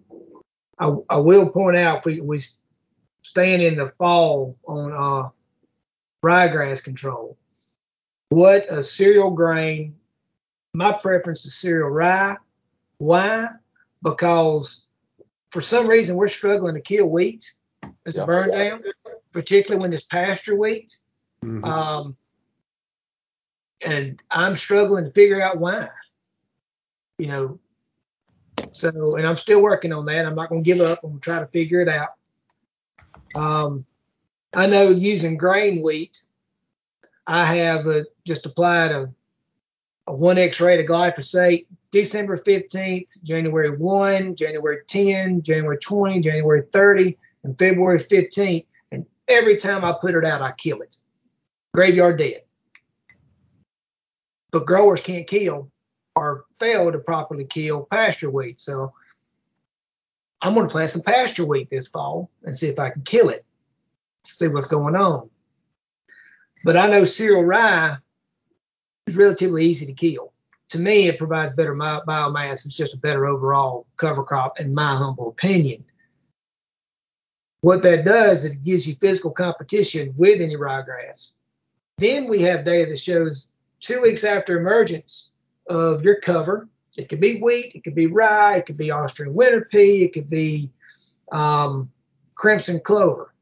I, 0.79 0.92
I 1.09 1.16
will 1.16 1.49
point 1.49 1.77
out 1.77 2.05
we 2.05 2.21
we 2.21 2.38
staying 3.23 3.61
in 3.61 3.77
the 3.77 3.88
fall 3.99 4.57
on 4.66 4.92
uh, 4.92 5.29
ryegrass 6.25 6.83
control. 6.83 7.37
What 8.29 8.66
a 8.69 8.83
cereal 8.83 9.31
grain. 9.31 9.97
My 10.75 10.92
preference 10.92 11.47
is 11.47 11.55
cereal 11.55 11.88
rye. 11.88 12.37
Why? 12.99 13.49
Because 14.03 14.87
for 15.51 15.61
some 15.62 15.87
reason 15.87 16.16
we're 16.16 16.29
struggling 16.29 16.75
to 16.75 16.81
kill 16.81 17.07
wheat 17.07 17.51
as 18.05 18.16
Yeah. 18.16 18.25
a 18.25 18.27
burn 18.27 18.51
down, 18.51 18.83
particularly 19.33 19.81
when 19.83 19.92
it's 19.92 20.03
pasture 20.05 20.57
wheat. 20.57 20.97
Mhm. 21.44 21.66
Um, 21.66 22.16
and 23.81 24.22
I'm 24.31 24.57
struggling 24.57 25.05
to 25.05 25.11
figure 25.11 25.40
out 25.40 25.59
why. 25.59 25.88
You 27.18 27.29
know, 27.29 27.59
so 28.70 29.16
and 29.16 29.27
I'm 29.27 29.37
still 29.37 29.61
working 29.61 29.92
on 29.92 30.07
that. 30.07 30.27
I'm 30.27 30.35
not 30.35 30.49
going 30.49 30.62
to 30.62 30.66
give 30.66 30.81
up. 30.81 31.01
I'm 31.03 31.11
going 31.11 31.20
to 31.20 31.25
try 31.25 31.38
to 31.38 31.46
figure 31.46 31.81
it 31.81 31.88
out. 31.88 32.11
Um, 33.35 33.85
I 34.53 34.66
know 34.66 34.88
using 34.88 35.37
grain 35.37 35.83
wheat, 35.83 36.22
I 37.27 37.44
have 37.44 37.87
uh, 37.87 38.05
just 38.25 38.46
applied 38.46 38.92
a, 38.92 39.12
a 40.07 40.12
1x 40.12 40.64
rate 40.64 40.81
of 40.81 40.87
glyphosate 40.87 41.66
December 41.90 42.37
15th, 42.37 43.22
January 43.22 43.77
1, 43.77 44.37
January 44.37 44.79
10, 44.87 45.42
January 45.42 45.79
20, 45.79 46.20
January 46.20 46.62
30, 46.72 47.16
and 47.44 47.59
February 47.59 47.99
15th. 47.99 48.66
And 48.92 49.07
every 49.29 49.57
time 49.57 49.85
I 49.85 49.94
put 49.99 50.14
it 50.14 50.25
out, 50.25 50.42
I 50.42 50.53
kill 50.53 50.83
it. 50.83 50.96
Graveyard 51.77 52.17
dead. 52.17 52.41
But 54.51 54.65
growers 54.65 55.03
can't 55.03 55.27
kill 55.27 55.71
or 56.17 56.47
fail 56.59 56.91
to 56.91 56.99
properly 56.99 57.45
kill 57.45 57.87
pasture 57.91 58.31
wheat. 58.31 58.59
So 58.59 58.95
I'm 60.41 60.55
going 60.55 60.67
to 60.67 60.73
plant 60.73 60.91
some 60.91 61.03
pasture 61.03 61.45
wheat 61.45 61.69
this 61.69 61.87
fall 61.87 62.31
and 62.45 62.57
see 62.57 62.69
if 62.69 62.79
I 62.79 62.89
can 62.89 63.03
kill 63.03 63.29
it, 63.29 63.45
see 64.25 64.49
what's 64.49 64.69
going 64.69 64.97
on. 64.97 65.29
But 66.65 66.79
I 66.79 66.89
know 66.89 67.05
cereal 67.05 67.45
rye 67.45 67.97
is 69.07 69.15
relatively 69.15 69.67
easy 69.67 69.85
to 69.85 69.93
kill. 69.93 70.33
To 70.71 70.79
me, 70.79 71.09
it 71.09 71.19
provides 71.19 71.53
better 71.53 71.75
biomass. 71.75 72.65
It's 72.65 72.75
just 72.75 72.95
a 72.95 72.99
better 72.99 73.27
overall 73.27 73.87
cover 73.99 74.25
crop, 74.25 74.59
in 74.61 74.73
my 74.73 74.97
humble 74.97 75.29
opinion. 75.29 75.85
What 77.61 77.83
that 77.83 78.07
does 78.07 78.45
is 78.45 78.53
it 78.53 78.65
gives 78.65 78.87
you 78.87 78.97
physical 78.99 79.31
competition 79.31 80.15
with 80.17 80.41
any 80.41 80.57
ryegrass. 80.57 81.33
Then 81.98 82.28
we 82.28 82.42
have 82.42 82.64
data 82.64 82.90
that 82.90 83.00
shows 83.00 83.48
two 83.80 84.02
weeks 84.02 84.22
after 84.22 84.59
emergence 84.59 85.30
of 85.68 86.02
your 86.02 86.20
cover, 86.20 86.68
it 86.96 87.09
could 87.09 87.20
be 87.20 87.40
wheat, 87.40 87.72
it 87.74 87.85
could 87.85 87.94
be 87.94 88.06
rye, 88.06 88.56
it 88.56 88.66
could 88.66 88.76
be 88.76 88.90
Austrian 88.90 89.35
winter 89.35 89.66
pea, 89.70 90.04
it 90.04 90.12
could 90.12 90.28
be 90.28 90.70
um, 91.32 91.90
crimson 92.35 92.80
clover. 92.80 93.32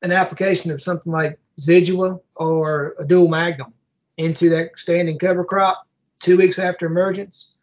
An 0.00 0.10
application 0.10 0.70
of 0.70 0.80
something 0.80 1.12
like 1.12 1.38
Zidua 1.60 2.20
or 2.36 2.94
a 2.98 3.04
dual 3.04 3.28
magnum 3.28 3.74
into 4.16 4.48
that 4.50 4.70
standing 4.76 5.18
cover 5.18 5.44
crop 5.44 5.86
two 6.20 6.38
weeks 6.38 6.58
after 6.58 6.86
emergence 6.86 7.54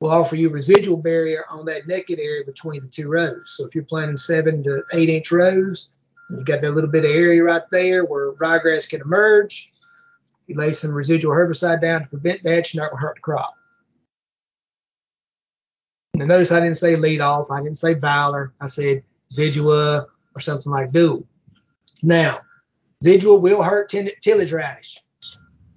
will 0.00 0.10
offer 0.10 0.34
you 0.34 0.48
residual 0.48 0.96
barrier 0.96 1.44
on 1.48 1.64
that 1.66 1.86
naked 1.86 2.18
area 2.18 2.44
between 2.44 2.82
the 2.82 2.88
two 2.88 3.08
rows. 3.08 3.54
So 3.56 3.64
if 3.64 3.74
you're 3.74 3.84
planting 3.84 4.16
seven 4.16 4.62
to 4.64 4.82
eight 4.92 5.08
inch 5.08 5.30
rows, 5.30 5.90
you 6.38 6.44
got 6.44 6.60
that 6.62 6.72
little 6.72 6.90
bit 6.90 7.04
of 7.04 7.10
area 7.10 7.42
right 7.42 7.62
there 7.70 8.04
where 8.04 8.32
ryegrass 8.34 8.88
can 8.88 9.00
emerge. 9.00 9.70
You 10.46 10.56
lay 10.56 10.72
some 10.72 10.92
residual 10.92 11.34
herbicide 11.34 11.80
down 11.80 12.02
to 12.02 12.06
prevent 12.08 12.42
that. 12.42 12.72
You're 12.72 12.82
not 12.82 12.90
going 12.90 13.00
to 13.00 13.06
hurt 13.06 13.16
the 13.16 13.20
crop. 13.22 13.54
Now 16.14 16.26
notice 16.26 16.52
I 16.52 16.60
didn't 16.60 16.76
say 16.76 16.94
Leadoff. 16.94 17.50
I 17.50 17.62
didn't 17.62 17.78
say 17.78 17.94
Valor. 17.94 18.52
I 18.60 18.66
said 18.66 19.02
Zidua 19.32 20.06
or 20.34 20.40
something 20.40 20.70
like 20.70 20.92
Dual. 20.92 21.26
Now, 22.02 22.40
Zidua 23.02 23.40
will 23.40 23.62
hurt 23.62 23.88
tillage 23.88 24.52
radish. 24.52 24.98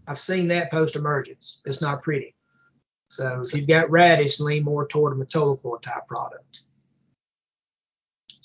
I've 0.07 0.19
seen 0.19 0.47
that 0.49 0.71
post 0.71 0.95
emergence. 0.95 1.61
It's 1.65 1.81
not 1.81 2.03
pretty. 2.03 2.35
So 3.09 3.41
if 3.43 3.53
you've 3.53 3.67
got 3.67 3.89
radish, 3.89 4.39
lean 4.39 4.63
more 4.63 4.87
toward 4.87 5.13
a 5.13 5.15
metolachlor 5.15 5.81
type 5.81 6.07
product. 6.07 6.61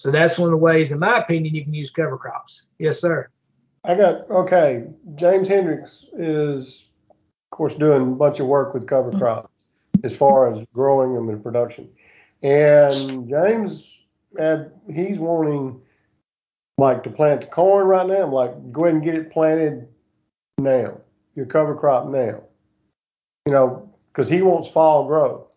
So 0.03 0.11
that's 0.11 0.37
one 0.37 0.49
of 0.49 0.51
the 0.51 0.57
ways, 0.57 0.91
in 0.91 0.99
my 0.99 1.19
opinion, 1.19 1.55
you 1.55 1.63
can 1.63 1.73
use 1.73 1.89
cover 1.89 2.19
crops. 2.19 2.67
Yes, 2.81 3.01
sir. 3.01 3.29
I 3.85 3.95
got 3.95 4.29
okay. 4.33 4.87
James 5.15 5.47
Hendricks 5.47 5.93
is, 6.19 6.67
of 7.09 7.57
course, 7.57 7.77
doing 7.77 8.03
a 8.03 8.07
bunch 8.07 8.41
of 8.41 8.49
work 8.49 8.75
with 8.75 8.89
cover 8.89 9.11
mm-hmm. 9.11 9.21
crops 9.21 9.49
as 10.03 10.13
far 10.17 10.53
as 10.53 10.67
growing 10.75 11.15
them 11.15 11.31
in 11.31 11.41
production. 11.41 11.89
And 12.43 13.29
James, 13.29 13.85
he's 14.93 15.19
wanting 15.21 15.81
like 16.79 17.05
to 17.05 17.11
plant 17.11 17.43
the 17.43 17.47
corn 17.47 17.87
right 17.87 18.05
now. 18.05 18.25
I'm 18.25 18.33
like, 18.33 18.73
go 18.73 18.87
ahead 18.87 18.95
and 18.97 19.05
get 19.05 19.15
it 19.15 19.31
planted 19.31 19.87
now 20.59 20.99
your 21.37 21.47
cover 21.47 21.77
crop 21.77 22.09
now. 22.09 22.43
You 23.47 23.53
know, 23.53 23.89
because 24.13 24.29
he 24.29 24.43
wants 24.43 24.69
fall 24.69 25.07
growth, 25.07 25.55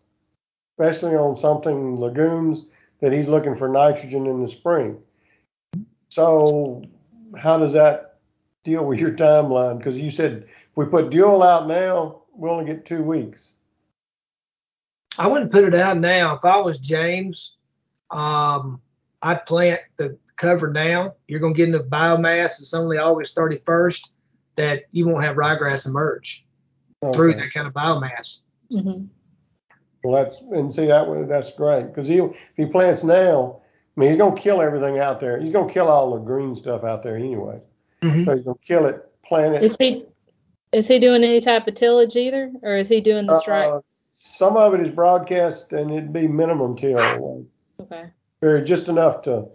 especially 0.78 1.16
on 1.16 1.34
something 1.34 1.96
legumes 1.96 2.66
that 3.00 3.12
he's 3.12 3.28
looking 3.28 3.56
for 3.56 3.68
nitrogen 3.68 4.26
in 4.26 4.42
the 4.42 4.50
spring. 4.50 4.98
So, 6.08 6.82
how 7.36 7.58
does 7.58 7.72
that 7.74 8.18
deal 8.64 8.84
with 8.84 8.98
your 8.98 9.12
timeline? 9.12 9.78
Because 9.78 9.98
you 9.98 10.10
said 10.10 10.44
if 10.46 10.76
we 10.76 10.86
put 10.86 11.10
dual 11.10 11.42
out 11.42 11.68
now, 11.68 12.22
we 12.34 12.48
only 12.48 12.64
get 12.64 12.86
two 12.86 13.02
weeks. 13.02 13.48
I 15.18 15.26
wouldn't 15.26 15.52
put 15.52 15.64
it 15.64 15.74
out 15.74 15.98
now. 15.98 16.36
If 16.36 16.44
I 16.44 16.58
was 16.58 16.78
James, 16.78 17.56
um, 18.10 18.80
I'd 19.22 19.46
plant 19.46 19.80
the 19.96 20.18
cover 20.36 20.70
now. 20.70 21.14
You're 21.26 21.40
going 21.40 21.54
to 21.54 21.58
get 21.58 21.68
enough 21.68 21.86
biomass. 21.86 22.60
It's 22.60 22.74
only 22.74 22.98
August 22.98 23.34
31st 23.36 24.10
that 24.56 24.84
you 24.90 25.06
won't 25.06 25.24
have 25.24 25.36
ryegrass 25.36 25.86
emerge 25.86 26.46
okay. 27.02 27.16
through 27.16 27.34
that 27.34 27.52
kind 27.52 27.66
of 27.66 27.72
biomass. 27.72 28.40
Mm-hmm. 28.72 29.06
Well, 30.06 30.24
that's 30.24 30.40
and 30.52 30.72
see 30.72 30.86
that 30.86 31.08
one. 31.08 31.26
That's 31.26 31.50
great 31.52 31.86
because 31.86 32.06
he 32.06 32.18
if 32.18 32.36
he 32.56 32.66
plants 32.66 33.02
now, 33.02 33.60
I 33.96 34.00
mean 34.00 34.10
he's 34.10 34.18
gonna 34.18 34.40
kill 34.40 34.62
everything 34.62 35.00
out 35.00 35.18
there. 35.18 35.40
He's 35.40 35.52
gonna 35.52 35.72
kill 35.72 35.88
all 35.88 36.14
the 36.14 36.20
green 36.20 36.54
stuff 36.54 36.84
out 36.84 37.02
there 37.02 37.16
anyway. 37.16 37.58
Mm-hmm. 38.02 38.24
So 38.24 38.36
he's 38.36 38.44
gonna 38.44 38.56
kill 38.64 38.86
it, 38.86 39.04
plant 39.24 39.56
it. 39.56 39.64
Is 39.64 39.76
he 39.80 40.04
is 40.72 40.86
he 40.86 41.00
doing 41.00 41.24
any 41.24 41.40
type 41.40 41.66
of 41.66 41.74
tillage 41.74 42.14
either, 42.14 42.52
or 42.62 42.76
is 42.76 42.88
he 42.88 43.00
doing 43.00 43.26
the 43.26 43.32
uh, 43.32 43.40
strike? 43.40 43.72
Uh, 43.72 43.80
some 44.10 44.56
of 44.56 44.74
it 44.74 44.80
is 44.80 44.92
broadcast, 44.92 45.72
and 45.72 45.90
it'd 45.90 46.12
be 46.12 46.28
minimum 46.28 46.76
till. 46.76 47.46
okay. 47.80 48.10
Very 48.40 48.64
just 48.64 48.88
enough 48.88 49.22
to. 49.22 49.46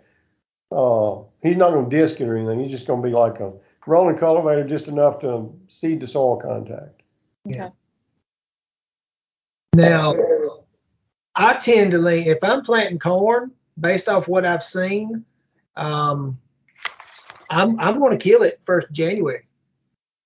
Uh, 0.70 1.22
he's 1.44 1.58
not 1.58 1.72
gonna 1.72 1.90
disc 1.90 2.20
it 2.20 2.28
or 2.28 2.36
anything. 2.36 2.60
He's 2.60 2.72
just 2.72 2.88
gonna 2.88 3.02
be 3.02 3.12
like 3.12 3.40
a 3.40 3.54
rolling 3.88 4.18
cultivator 4.18 4.68
just 4.68 4.90
enough 4.90 5.20
to 5.22 5.54
seed 5.70 6.02
the 6.02 6.08
soil 6.08 6.38
contact. 6.38 7.04
Okay. 7.48 7.70
Now, 9.74 10.14
I 11.42 11.56
tend 11.56 11.90
to 11.92 11.98
lean, 11.98 12.28
if 12.28 12.38
I'm 12.44 12.62
planting 12.62 13.00
corn, 13.00 13.52
based 13.80 14.08
off 14.08 14.28
what 14.28 14.46
I've 14.46 14.64
seen, 14.64 15.26
um, 15.76 16.40
I'm, 17.50 17.80
I'm 17.80 17.98
going 17.98 18.18
to 18.18 18.24
kill 18.24 18.44
it 18.44 18.62
first 18.64 18.92
January, 18.92 19.48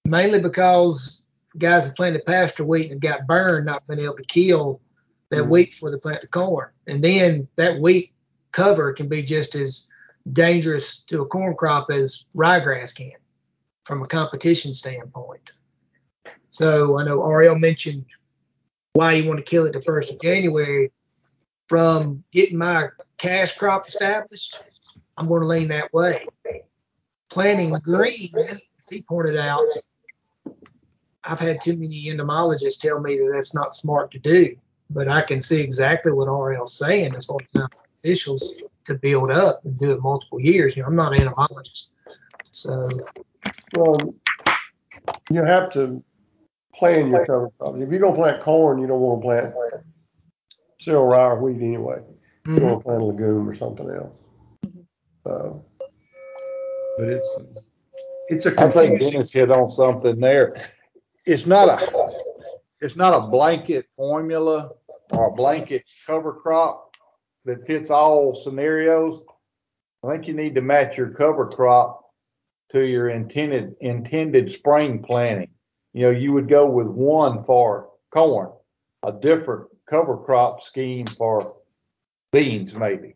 mainly 0.04 0.42
because 0.42 1.24
guys 1.58 1.86
have 1.86 1.96
planted 1.96 2.26
pasture 2.26 2.66
wheat 2.66 2.92
and 2.92 3.00
got 3.00 3.26
burned, 3.28 3.66
not 3.66 3.88
been 3.88 4.00
able 4.00 4.18
to 4.18 4.26
kill 4.26 4.82
that 5.30 5.38
mm-hmm. 5.38 5.50
wheat 5.52 5.72
before 5.72 5.90
they 5.90 5.98
plant 5.98 6.20
the 6.20 6.28
corn. 6.28 6.68
And 6.88 7.02
then 7.02 7.48
that 7.56 7.80
wheat 7.80 8.12
cover 8.52 8.92
can 8.92 9.08
be 9.08 9.24
just 9.24 9.56
as 9.56 9.90
dangerous 10.34 11.02
to 11.06 11.22
a 11.22 11.26
corn 11.26 11.56
crop 11.56 11.90
as 11.92 12.26
ryegrass 12.36 12.94
can 12.94 13.14
from 13.86 14.04
a 14.04 14.08
competition 14.08 14.74
standpoint. 14.74 15.54
So 16.50 17.00
I 17.00 17.06
know 17.06 17.24
RL 17.24 17.56
mentioned 17.56 18.04
why 18.92 19.14
you 19.14 19.30
want 19.30 19.38
to 19.40 19.50
kill 19.50 19.66
it 19.66 19.72
the 19.72 19.82
first 19.82 20.12
of 20.12 20.20
January. 20.20 20.92
From 21.68 22.24
getting 22.32 22.58
my 22.58 22.90
cash 23.18 23.58
crop 23.58 23.88
established, 23.88 24.64
I'm 25.18 25.28
going 25.28 25.42
to 25.42 25.48
lean 25.48 25.68
that 25.70 25.92
way. 25.94 26.26
Planting 27.30 27.74
green, 27.84 28.32
as 28.38 28.90
he 28.90 29.02
pointed 29.02 29.38
out, 29.38 29.66
I've 31.24 31.40
had 31.40 31.62
too 31.62 31.76
many 31.76 32.10
entomologists 32.10 32.82
tell 32.82 33.00
me 33.00 33.18
that 33.18 33.32
that's 33.34 33.56
not 33.56 33.74
smart 33.74 34.12
to 34.12 34.20
do. 34.20 34.56
But 34.92 35.08
I 35.08 35.22
can 35.22 35.42
see 35.42 35.60
exactly 35.60 36.12
what 36.12 36.28
RL's 36.28 36.78
saying 36.78 37.16
as 37.16 37.26
far 37.26 37.38
as 37.42 37.70
beneficials 38.04 38.44
to 38.86 38.94
build 38.94 39.32
up 39.32 39.66
and 39.66 39.78
do 39.80 39.92
it 39.92 40.02
multiple 40.02 40.40
years. 40.40 40.76
You 40.76 40.84
know, 40.84 40.90
I'm 40.90 40.96
not 40.96 41.14
an 41.14 41.22
entomologist, 41.22 41.92
so 42.52 42.88
well, 43.76 43.98
you 45.32 45.44
have 45.44 45.72
to 45.72 46.04
plan 46.76 47.10
your 47.10 47.26
cover 47.26 47.50
crops. 47.58 47.82
If 47.82 47.90
you're 47.90 48.00
gonna 48.00 48.16
plant 48.16 48.44
corn, 48.44 48.80
you 48.80 48.86
don't 48.86 49.00
want 49.00 49.22
to 49.22 49.26
plant 49.26 49.56
cereal 50.86 51.06
rye 51.06 51.32
or 51.32 51.42
wheat 51.42 51.62
anyway. 51.62 52.00
You 52.46 52.54
mm-hmm. 52.54 52.66
want 52.66 52.80
to 52.80 52.84
plant 52.84 53.02
a 53.02 53.06
legume 53.06 53.50
or 53.50 53.56
something 53.56 53.90
else. 53.90 54.16
Mm-hmm. 54.66 55.58
but 56.98 57.10
it's 57.10 57.28
it's 58.30 58.46
a. 58.46 58.62
I 58.62 58.70
think 58.70 59.00
Dennis 59.00 59.32
hit 59.32 59.52
on 59.52 59.68
something 59.68 60.20
there. 60.20 60.70
It's 61.26 61.48
not 61.48 61.70
a 61.70 62.12
it's 62.82 62.96
not 62.96 63.14
a 63.14 63.28
blanket 63.28 63.88
formula 63.96 64.72
or 65.12 65.30
a 65.30 65.34
blanket 65.34 65.84
cover 66.06 66.34
crop 66.34 66.96
that 67.46 67.66
fits 67.66 67.90
all 67.90 68.36
scenarios. 68.36 69.24
I 70.04 70.12
think 70.12 70.28
you 70.28 70.36
need 70.36 70.56
to 70.56 70.62
match 70.62 70.98
your 70.98 71.10
cover 71.10 71.48
crop 71.48 72.02
to 72.70 72.86
your 72.86 73.10
intended 73.10 73.76
intended 73.82 74.52
spring 74.52 75.00
planting. 75.02 75.50
You 75.94 76.04
know, 76.04 76.10
you 76.12 76.34
would 76.34 76.48
go 76.48 76.70
with 76.70 76.90
one 76.90 77.40
for 77.44 77.90
corn, 78.12 78.52
a 79.04 79.14
different 79.14 79.70
cover 79.88 80.18
crop 80.18 80.62
scheme 80.62 81.06
for 81.06 81.58
beans, 82.32 82.76
maybe 82.76 83.16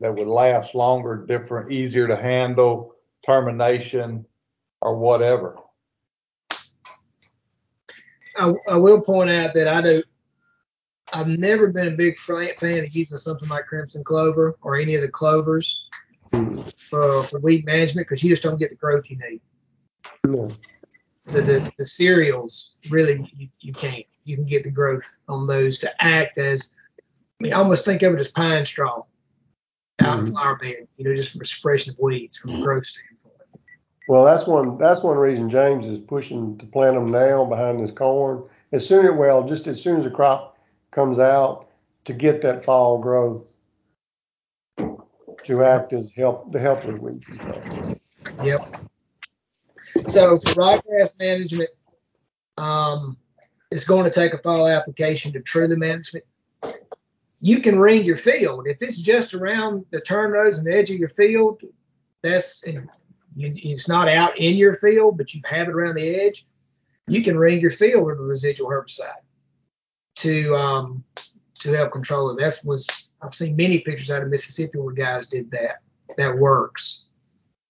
that 0.00 0.14
would 0.14 0.28
last 0.28 0.74
longer, 0.74 1.24
different, 1.26 1.72
easier 1.72 2.06
to 2.06 2.16
handle, 2.16 2.94
termination, 3.24 4.24
or 4.82 4.96
whatever. 4.96 5.56
I, 8.36 8.52
I 8.68 8.76
will 8.76 9.00
point 9.00 9.30
out 9.30 9.54
that 9.54 9.68
I 9.68 9.80
do. 9.80 10.02
I've 11.12 11.28
never 11.28 11.68
been 11.68 11.88
a 11.88 11.92
big 11.92 12.18
fan 12.18 12.78
of 12.84 12.94
using 12.94 13.18
something 13.18 13.48
like 13.48 13.66
crimson 13.66 14.04
clover 14.04 14.56
or 14.62 14.76
any 14.76 14.96
of 14.96 15.02
the 15.02 15.08
clovers 15.08 15.88
hmm. 16.32 16.62
for, 16.90 17.22
for 17.24 17.38
wheat 17.40 17.64
management 17.64 18.08
because 18.08 18.22
you 18.22 18.30
just 18.30 18.42
don't 18.42 18.58
get 18.58 18.70
the 18.70 18.76
growth 18.76 19.08
you 19.08 19.16
need. 19.18 19.40
Yeah. 20.28 20.48
The, 21.26 21.42
the, 21.42 21.72
the 21.78 21.86
cereals 21.86 22.76
really 22.90 23.28
you, 23.36 23.48
you 23.60 23.72
can't. 23.72 24.04
You 24.24 24.36
can 24.36 24.46
get 24.46 24.64
the 24.64 24.70
growth 24.70 25.18
on 25.28 25.46
those 25.46 25.78
to 25.80 26.04
act 26.04 26.38
as 26.38 26.74
I 27.38 27.42
mean, 27.42 27.52
I 27.52 27.58
almost 27.58 27.84
think 27.84 28.02
of 28.02 28.14
it 28.14 28.20
as 28.20 28.28
pine 28.28 28.64
straw. 28.64 29.02
out 30.00 30.18
of 30.18 30.24
mm-hmm. 30.24 30.34
flower 30.34 30.56
bed, 30.56 30.88
you 30.96 31.04
know, 31.04 31.14
just 31.14 31.32
from 31.32 31.44
suppression 31.44 31.92
of 31.92 31.98
weeds 31.98 32.36
from 32.36 32.54
a 32.54 32.60
growth 32.62 32.86
standpoint. 32.86 33.34
Well, 34.08 34.24
that's 34.24 34.46
one, 34.46 34.78
that's 34.78 35.02
one 35.02 35.16
reason 35.16 35.50
James 35.50 35.86
is 35.86 35.98
pushing 36.06 36.56
to 36.58 36.66
plant 36.66 36.94
them 36.94 37.10
now 37.10 37.44
behind 37.44 37.80
this 37.80 37.94
corn. 37.94 38.44
As 38.72 38.86
soon 38.86 39.06
as, 39.06 39.12
well, 39.14 39.46
just 39.46 39.66
as 39.66 39.82
soon 39.82 39.98
as 39.98 40.04
the 40.04 40.10
crop 40.10 40.56
comes 40.92 41.18
out 41.18 41.68
to 42.04 42.12
get 42.12 42.40
that 42.42 42.64
fall 42.64 42.98
growth 42.98 43.44
to 44.78 45.64
act 45.64 45.92
as 45.92 46.12
help, 46.12 46.52
to 46.52 46.58
help 46.58 46.84
with 46.84 46.98
weed 46.98 47.24
control. 47.26 47.96
Yep. 48.42 48.80
So 50.06 50.38
for 50.38 50.54
ryegrass 50.54 51.18
management, 51.18 51.70
um, 52.58 53.16
it's 53.70 53.84
going 53.84 54.04
to 54.04 54.10
take 54.10 54.32
a 54.32 54.38
fall 54.38 54.68
application 54.68 55.32
to 55.32 55.40
truly 55.40 55.76
management. 55.76 56.24
You 57.40 57.60
can 57.60 57.78
ring 57.78 58.04
your 58.04 58.16
field. 58.16 58.66
If 58.66 58.78
it's 58.80 58.98
just 58.98 59.34
around 59.34 59.84
the 59.90 60.00
turn 60.00 60.30
rows 60.30 60.58
and 60.58 60.66
the 60.66 60.74
edge 60.74 60.90
of 60.90 60.96
your 60.96 61.08
field, 61.08 61.60
that's 62.22 62.64
it's 63.36 63.88
not 63.88 64.08
out 64.08 64.38
in 64.38 64.56
your 64.56 64.74
field, 64.74 65.18
but 65.18 65.34
you 65.34 65.40
have 65.44 65.68
it 65.68 65.74
around 65.74 65.96
the 65.96 66.08
edge. 66.08 66.46
You 67.06 67.22
can 67.22 67.36
ring 67.36 67.60
your 67.60 67.70
field 67.70 68.04
with 68.04 68.18
a 68.18 68.22
residual 68.22 68.70
herbicide 68.70 69.22
to 70.16 70.56
um, 70.56 71.04
to 71.60 71.72
help 71.72 71.92
control 71.92 72.30
it. 72.30 72.40
That's 72.40 72.64
was 72.64 72.86
I've 73.22 73.34
seen 73.34 73.56
many 73.56 73.80
pictures 73.80 74.10
out 74.10 74.22
of 74.22 74.28
Mississippi 74.28 74.78
where 74.78 74.94
guys 74.94 75.28
did 75.28 75.50
that. 75.50 75.82
That 76.16 76.36
works. 76.36 77.08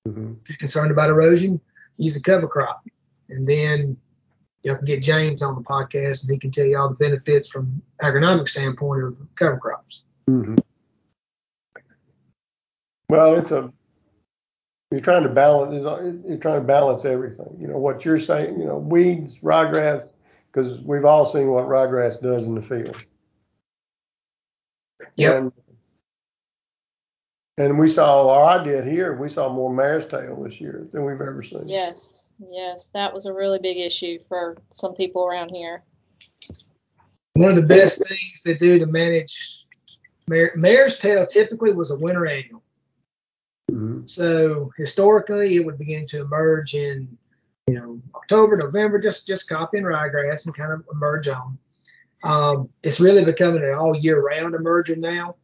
Mm-hmm. 0.07 0.35
If 0.43 0.51
you're 0.51 0.59
concerned 0.59 0.91
about 0.91 1.11
erosion, 1.11 1.61
use 1.97 2.17
a 2.17 2.23
cover 2.23 2.49
crop, 2.49 2.85
and 3.29 3.47
then 3.47 3.97
you 4.63 4.75
can 4.75 4.85
get 4.85 5.03
James 5.03 5.43
on 5.43 5.55
the 5.55 5.63
podcast 5.63 6.23
and 6.23 6.33
he 6.33 6.39
can 6.39 6.51
tell 6.51 6.67
you 6.67 6.77
all 6.77 6.89
the 6.89 6.97
benefits 6.97 7.49
from 7.49 7.81
agronomic 8.03 8.49
standpoint 8.49 9.05
of 9.05 9.17
cover 9.37 9.59
crops. 9.59 10.03
Mm-hmm. 10.29 10.57
Well, 13.09 13.39
it's 13.39 13.53
a 13.53 13.73
you're 14.91 15.01
trying 15.01 15.23
to 15.25 15.29
balance 15.29 15.83
you're 16.27 16.39
trying 16.39 16.61
to 16.61 16.67
balance 16.67 17.05
everything. 17.05 17.57
You 17.61 17.69
know 17.69 17.79
what 17.79 18.05
you're 18.05 18.19
saying. 18.19 18.59
You 18.59 18.67
know 18.67 18.79
weeds, 18.79 19.39
ryegrass, 19.41 20.09
because 20.53 20.81
we've 20.83 21.05
all 21.05 21.27
seen 21.27 21.49
what 21.49 21.67
ryegrass 21.67 22.21
does 22.21 22.43
in 22.43 22.55
the 22.55 22.63
field. 22.63 23.07
Yep. 25.17 25.53
And, 27.59 27.69
and 27.69 27.79
we 27.79 27.91
saw, 27.91 28.25
or 28.25 28.45
I 28.45 28.63
did 28.63 28.87
here, 28.87 29.17
we 29.17 29.29
saw 29.29 29.49
more 29.49 29.73
mare's 29.73 30.07
tail 30.07 30.43
this 30.43 30.61
year 30.61 30.87
than 30.93 31.05
we've 31.05 31.21
ever 31.21 31.43
seen. 31.43 31.69
Yes, 31.69 32.33
yes, 32.51 32.89
that 32.89 33.13
was 33.13 33.27
a 33.27 33.33
really 33.33 33.59
big 33.59 33.79
issue 33.79 34.19
for 34.29 34.57
some 34.71 34.95
people 34.95 35.27
around 35.27 35.51
here. 35.51 35.83
One 37.35 37.51
of 37.51 37.57
the 37.57 37.63
best 37.63 38.07
things 38.07 38.43
they 38.45 38.55
do 38.55 38.79
to 38.79 38.87
manage 38.87 39.67
mare, 40.29 40.53
mare's 40.55 40.99
tail 40.99 41.27
typically 41.27 41.73
was 41.73 41.91
a 41.91 41.97
winter 41.97 42.27
annual. 42.27 42.63
Mm-hmm. 43.71 44.07
So 44.07 44.71
historically, 44.77 45.57
it 45.57 45.67
would 45.67 45.79
begin 45.79 46.07
to 46.09 46.21
emerge 46.21 46.75
in 46.75 47.17
you 47.67 47.75
know 47.75 48.01
October, 48.15 48.57
November, 48.57 48.99
just 48.99 49.27
just 49.27 49.49
copying 49.49 49.85
ryegrass 49.85 50.47
and 50.47 50.57
kind 50.57 50.73
of 50.73 50.85
emerge 50.93 51.29
on. 51.29 51.59
Um, 52.25 52.69
it's 52.83 53.01
really 53.01 53.25
becoming 53.25 53.63
an 53.63 53.75
all 53.75 53.95
year 53.95 54.23
round 54.23 54.55
emerger 54.55 54.97
now. 54.97 55.37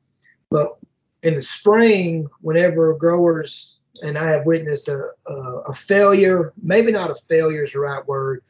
But 0.50 0.78
in 1.22 1.34
the 1.34 1.42
spring, 1.42 2.28
whenever 2.40 2.94
growers 2.94 3.78
and 4.02 4.16
I 4.16 4.30
have 4.30 4.46
witnessed 4.46 4.88
a, 4.88 5.10
a, 5.26 5.34
a, 5.68 5.74
failure, 5.74 6.52
maybe 6.62 6.92
not 6.92 7.10
a 7.10 7.14
failure 7.28 7.64
is 7.64 7.72
the 7.72 7.80
right 7.80 8.06
word, 8.06 8.42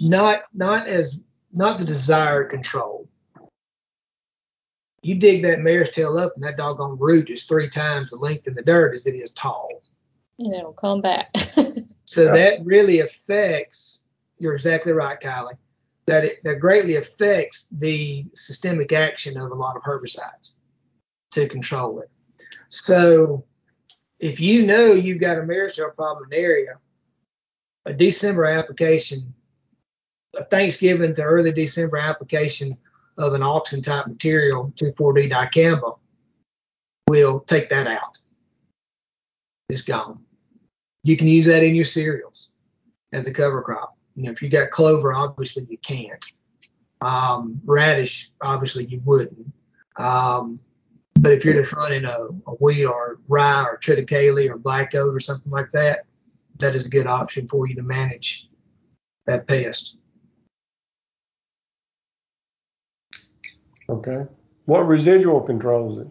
not 0.00 0.42
not 0.52 0.88
as 0.88 1.22
not 1.52 1.78
the 1.78 1.84
desired 1.84 2.50
control. 2.50 3.08
You 5.02 5.14
dig 5.14 5.42
that 5.44 5.60
mare's 5.60 5.90
tail 5.90 6.18
up, 6.18 6.32
and 6.34 6.44
that 6.44 6.58
doggone 6.58 6.98
root 6.98 7.30
is 7.30 7.44
three 7.44 7.70
times 7.70 8.10
the 8.10 8.16
length 8.16 8.46
in 8.46 8.54
the 8.54 8.62
dirt 8.62 8.94
as 8.94 9.06
it 9.06 9.14
is 9.14 9.30
tall. 9.30 9.82
And 10.38 10.54
it'll 10.54 10.72
come 10.72 11.00
back. 11.00 11.22
so 12.04 12.24
yeah. 12.24 12.32
that 12.32 12.58
really 12.64 13.00
affects. 13.00 14.08
You're 14.38 14.54
exactly 14.54 14.92
right, 14.92 15.20
Kylie 15.20 15.56
that 16.06 16.24
it 16.24 16.42
that 16.42 16.58
greatly 16.58 16.96
affects 16.96 17.68
the 17.70 18.24
systemic 18.34 18.92
action 18.92 19.36
of 19.36 19.52
a 19.52 19.54
lot 19.54 19.76
of 19.76 19.82
herbicides 19.82 20.52
to 21.32 21.48
control 21.48 22.00
it. 22.00 22.10
So 22.68 23.44
if 24.18 24.40
you 24.40 24.66
know 24.66 24.92
you've 24.92 25.20
got 25.20 25.38
a 25.38 25.42
mare's 25.42 25.78
problem 25.96 26.24
in 26.24 26.30
the 26.30 26.36
area, 26.36 26.78
a 27.86 27.92
December 27.92 28.44
application, 28.44 29.32
a 30.36 30.44
Thanksgiving 30.44 31.14
to 31.14 31.22
early 31.22 31.52
December 31.52 31.96
application 31.96 32.76
of 33.18 33.34
an 33.34 33.42
auxin 33.42 33.82
type 33.82 34.06
material, 34.06 34.72
2,4-D 34.76 35.30
dicamba, 35.30 35.98
will 37.08 37.40
take 37.40 37.68
that 37.70 37.86
out. 37.86 38.18
It's 39.68 39.82
gone. 39.82 40.20
You 41.02 41.16
can 41.16 41.28
use 41.28 41.46
that 41.46 41.62
in 41.62 41.74
your 41.74 41.84
cereals 41.84 42.52
as 43.12 43.26
a 43.26 43.32
cover 43.32 43.62
crop. 43.62 43.96
You 44.16 44.24
know, 44.24 44.32
if 44.32 44.42
you 44.42 44.48
got 44.48 44.70
clover, 44.70 45.14
obviously 45.14 45.66
you 45.68 45.78
can't. 45.78 46.24
Um, 47.00 47.60
radish, 47.64 48.30
obviously 48.42 48.84
you 48.84 49.00
wouldn't. 49.04 49.52
Um, 49.96 50.60
but 51.20 51.32
if 51.32 51.44
you're 51.44 51.60
just 51.62 51.72
running 51.74 52.06
a, 52.06 52.16
a 52.46 52.54
wheat 52.60 52.86
or 52.86 53.18
rye 53.28 53.64
or 53.64 53.78
triticale 53.78 54.48
or 54.48 54.56
black 54.56 54.94
oat 54.94 55.14
or 55.14 55.20
something 55.20 55.52
like 55.52 55.70
that, 55.72 56.06
that 56.58 56.74
is 56.74 56.86
a 56.86 56.90
good 56.90 57.06
option 57.06 57.46
for 57.46 57.68
you 57.68 57.74
to 57.74 57.82
manage 57.82 58.48
that 59.26 59.46
pest. 59.46 59.98
Okay. 63.88 64.24
What 64.64 64.86
residual 64.86 65.40
controls 65.42 66.00
it? 66.00 66.08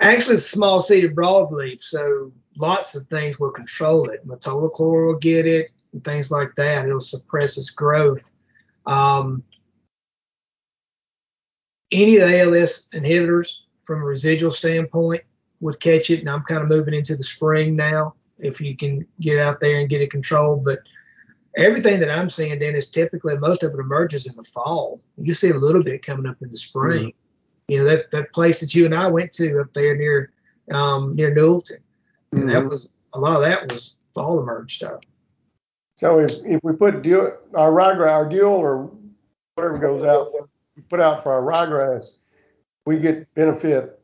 Actually, 0.00 0.34
it's 0.34 0.46
small 0.46 0.80
seeded 0.80 1.14
broadleaf, 1.14 1.82
so 1.82 2.32
lots 2.58 2.94
of 2.94 3.06
things 3.06 3.38
will 3.38 3.52
control 3.52 4.10
it. 4.10 4.26
Metolachlor 4.26 5.06
will 5.06 5.18
get 5.18 5.46
it 5.46 5.70
and 5.94 6.04
things 6.04 6.30
like 6.30 6.54
that. 6.56 6.86
It'll 6.86 7.00
suppress 7.00 7.56
its 7.56 7.70
growth. 7.70 8.30
Um, 8.84 9.42
any 11.92 12.16
of 12.16 12.28
the 12.28 12.40
ALS 12.40 12.88
inhibitors 12.92 13.60
from 13.84 14.02
a 14.02 14.04
residual 14.04 14.50
standpoint 14.50 15.22
would 15.60 15.80
catch 15.80 16.10
it. 16.10 16.20
And 16.20 16.28
I'm 16.28 16.42
kind 16.42 16.62
of 16.62 16.68
moving 16.68 16.94
into 16.94 17.16
the 17.16 17.24
spring 17.24 17.76
now 17.76 18.14
if 18.38 18.60
you 18.60 18.76
can 18.76 19.06
get 19.20 19.38
out 19.38 19.60
there 19.60 19.80
and 19.80 19.88
get 19.88 20.00
it 20.00 20.10
controlled. 20.10 20.64
But 20.64 20.80
everything 21.56 22.00
that 22.00 22.10
I'm 22.10 22.28
seeing, 22.28 22.58
Dennis, 22.58 22.90
typically 22.90 23.38
most 23.38 23.62
of 23.62 23.72
it 23.72 23.80
emerges 23.80 24.26
in 24.26 24.36
the 24.36 24.44
fall. 24.44 25.00
You 25.16 25.34
see 25.34 25.50
a 25.50 25.54
little 25.54 25.82
bit 25.82 26.04
coming 26.04 26.26
up 26.26 26.36
in 26.42 26.50
the 26.50 26.56
spring. 26.56 27.08
Mm-hmm. 27.08 27.72
You 27.72 27.78
know, 27.78 27.84
that, 27.84 28.10
that 28.12 28.32
place 28.32 28.60
that 28.60 28.74
you 28.74 28.84
and 28.84 28.94
I 28.94 29.08
went 29.08 29.32
to 29.32 29.60
up 29.60 29.72
there 29.74 29.96
near 29.96 30.32
um, 30.72 31.14
near 31.14 31.34
Newellton. 31.34 31.78
Mm-hmm. 32.34 32.46
That 32.48 32.66
was 32.66 32.90
a 33.14 33.20
lot 33.20 33.36
of 33.36 33.42
that 33.42 33.72
was 33.72 33.96
fall 34.14 34.40
emerged 34.40 34.76
stuff. 34.76 35.00
So 35.98 36.20
if, 36.20 36.30
if 36.44 36.60
we 36.62 36.74
put 36.74 37.02
Dual, 37.02 37.32
our 37.54 37.70
ryegrass, 37.70 38.10
our 38.10 38.28
Dual 38.28 38.52
or 38.52 38.90
whatever 39.54 39.78
goes 39.78 40.04
out, 40.04 40.32
we 40.32 40.40
put 40.88 41.00
out 41.00 41.22
for 41.22 41.32
our 41.32 41.42
ryegrass, 41.42 42.04
we 42.84 42.98
get 42.98 43.32
benefit. 43.34 44.00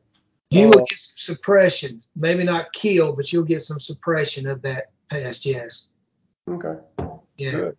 You 0.51 0.67
will 0.67 0.81
uh, 0.81 0.85
get 0.89 0.99
some 0.99 1.35
suppression, 1.35 2.03
maybe 2.15 2.45
not 2.45 2.73
kill, 2.73 3.15
but 3.15 3.33
you'll 3.33 3.45
get 3.45 3.63
some 3.63 3.81
suppression 3.81 4.47
of 4.47 4.61
that 4.63 4.91
pest. 5.09 5.47
Yes. 5.47 5.91
Okay. 6.49 6.75
Yeah. 7.39 7.51
Good. 7.53 7.77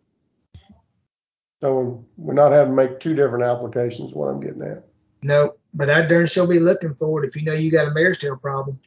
So 1.62 2.03
we're 2.17 2.34
not 2.34 2.51
having 2.51 2.75
to 2.75 2.75
make 2.75 2.99
two 2.99 3.15
different 3.15 3.43
applications. 3.43 4.13
What 4.13 4.27
I'm 4.27 4.41
getting 4.41 4.63
at. 4.63 4.84
No, 5.21 5.53
but 5.73 5.89
I 5.89 6.06
darn 6.06 6.27
sure 6.27 6.45
be 6.47 6.60
looking 6.60 6.93
for 6.95 7.23
it 7.23 7.27
if 7.27 7.36
you 7.36 7.43
know 7.43 7.53
you 7.53 7.71
got 7.71 7.88
a 7.88 7.91
mare's 7.91 8.17
tail 8.17 8.36
problem. 8.36 8.79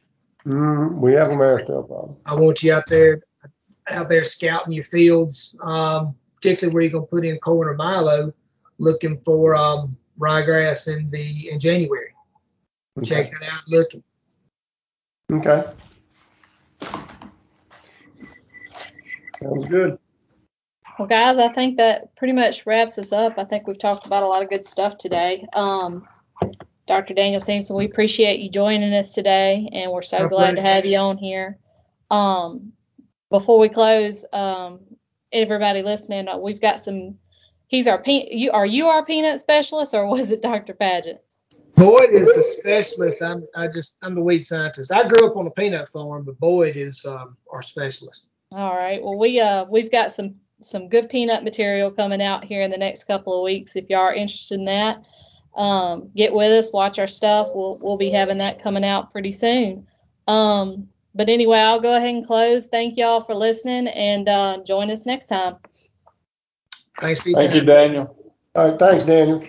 Mm, 0.45 0.95
we 0.95 1.13
have 1.13 1.29
a 1.29 1.35
mare's 1.35 1.65
tail 1.65 1.83
problem. 1.83 2.17
I 2.25 2.35
want 2.35 2.61
you 2.61 2.73
out 2.73 2.87
there 2.87 3.21
out 3.89 4.09
there 4.09 4.23
scouting 4.23 4.73
your 4.73 4.83
fields, 4.83 5.55
um, 5.63 6.13
particularly 6.35 6.73
where 6.73 6.83
you're 6.83 6.91
going 6.91 7.05
to 7.05 7.09
put 7.09 7.25
in 7.25 7.37
corn 7.39 7.67
or 7.67 7.73
milo, 7.73 8.33
looking 8.79 9.19
for 9.21 9.55
um, 9.55 9.97
ryegrass 10.19 10.87
in 10.95 11.09
the 11.09 11.49
in 11.49 11.59
January. 11.59 12.13
Okay. 12.97 13.07
Check 13.07 13.31
it 13.33 13.43
out, 13.43 13.61
looking. 13.67 14.03
Okay. 15.31 15.65
Sounds 19.41 19.67
good. 19.67 19.99
Well, 20.97 21.07
guys, 21.07 21.37
I 21.37 21.49
think 21.49 21.77
that 21.77 22.15
pretty 22.15 22.33
much 22.33 22.65
wraps 22.65 22.97
us 22.97 23.13
up. 23.13 23.37
I 23.37 23.43
think 23.45 23.67
we've 23.67 23.77
talked 23.77 24.07
about 24.07 24.23
a 24.23 24.27
lot 24.27 24.41
of 24.41 24.49
good 24.49 24.65
stuff 24.65 24.97
today. 24.97 25.45
Um, 25.53 26.07
Dr. 26.87 27.13
Daniel 27.13 27.39
Simpson, 27.39 27.75
we 27.75 27.85
appreciate 27.85 28.39
you 28.39 28.49
joining 28.49 28.93
us 28.93 29.13
today, 29.13 29.69
and 29.73 29.91
we're 29.91 30.01
so 30.01 30.23
My 30.23 30.29
glad 30.29 30.29
pleasure. 30.29 30.55
to 30.55 30.61
have 30.61 30.85
you 30.85 30.97
on 30.97 31.17
here. 31.17 31.59
Um, 32.09 32.73
before 33.29 33.59
we 33.59 33.69
close, 33.69 34.25
um, 34.33 34.79
everybody 35.31 35.83
listening, 35.83 36.27
uh, 36.27 36.37
we've 36.37 36.61
got 36.61 36.81
some. 36.81 37.19
He's 37.67 37.87
our 37.87 38.01
pe- 38.01 38.29
you 38.31 38.51
are 38.51 38.65
you 38.65 38.87
our 38.87 39.05
peanut 39.05 39.39
specialist 39.39 39.93
or 39.93 40.07
was 40.07 40.31
it 40.31 40.41
Dr. 40.41 40.73
Padgett? 40.73 41.19
Boyd 41.75 42.09
is 42.11 42.27
the 42.33 42.41
specialist. 42.41 43.21
I'm 43.21 43.45
I 43.55 43.67
just 43.67 43.97
I'm 44.01 44.15
the 44.15 44.21
weed 44.21 44.43
scientist. 44.43 44.91
I 44.91 45.07
grew 45.07 45.29
up 45.29 45.37
on 45.37 45.45
a 45.45 45.51
peanut 45.51 45.89
farm, 45.89 46.23
but 46.23 46.39
Boyd 46.39 46.75
is 46.75 47.05
um, 47.05 47.37
our 47.51 47.61
specialist. 47.61 48.29
All 48.51 48.75
right. 48.75 49.01
Well, 49.01 49.19
we 49.19 49.39
uh 49.39 49.65
we've 49.65 49.91
got 49.91 50.13
some 50.13 50.35
some 50.61 50.89
good 50.89 51.09
peanut 51.09 51.43
material 51.43 51.91
coming 51.91 52.21
out 52.21 52.43
here 52.43 52.61
in 52.61 52.71
the 52.71 52.77
next 52.77 53.03
couple 53.03 53.37
of 53.37 53.43
weeks. 53.43 53.75
If 53.75 53.89
you 53.89 53.97
are 53.97 54.13
interested 54.13 54.57
in 54.57 54.65
that, 54.65 55.07
um, 55.55 56.09
get 56.15 56.33
with 56.33 56.51
us, 56.51 56.73
watch 56.73 56.97
our 56.97 57.07
stuff. 57.07 57.47
We'll 57.53 57.79
we'll 57.81 57.97
be 57.97 58.09
having 58.09 58.39
that 58.39 58.61
coming 58.61 58.83
out 58.83 59.11
pretty 59.11 59.31
soon. 59.31 59.85
Um, 60.27 60.87
but 61.13 61.29
anyway, 61.29 61.59
I'll 61.59 61.81
go 61.81 61.95
ahead 61.95 62.15
and 62.15 62.25
close. 62.25 62.67
Thank 62.67 62.97
y'all 62.97 63.21
for 63.21 63.35
listening, 63.35 63.87
and 63.87 64.27
uh, 64.29 64.63
join 64.63 64.89
us 64.89 65.05
next 65.05 65.27
time. 65.27 65.57
Thanks 66.99 67.21
for 67.21 67.29
your 67.29 67.37
Thank 67.39 67.53
you. 67.53 67.61
Daniel. 67.61 68.15
All 68.55 68.69
right, 68.71 68.79
thanks, 68.79 69.03
Daniel. 69.05 69.43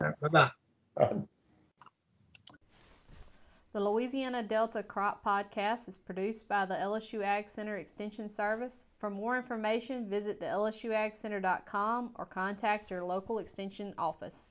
Bye 0.00 0.28
bye. 0.30 0.50
Uh, 0.96 1.14
The 3.72 3.80
Louisiana 3.80 4.42
Delta 4.42 4.82
Crop 4.82 5.22
Podcast 5.24 5.88
is 5.88 5.98
produced 5.98 6.48
by 6.48 6.66
the 6.66 6.74
LSU 6.74 7.22
Ag 7.22 7.48
Center 7.48 7.76
Extension 7.76 8.28
Service. 8.28 8.86
For 8.98 9.10
more 9.10 9.36
information, 9.36 10.08
visit 10.08 10.40
the 10.40 10.46
lsuagcenter.com 10.46 12.10
or 12.16 12.26
contact 12.26 12.90
your 12.90 13.04
local 13.04 13.38
extension 13.38 13.94
office. 13.96 14.48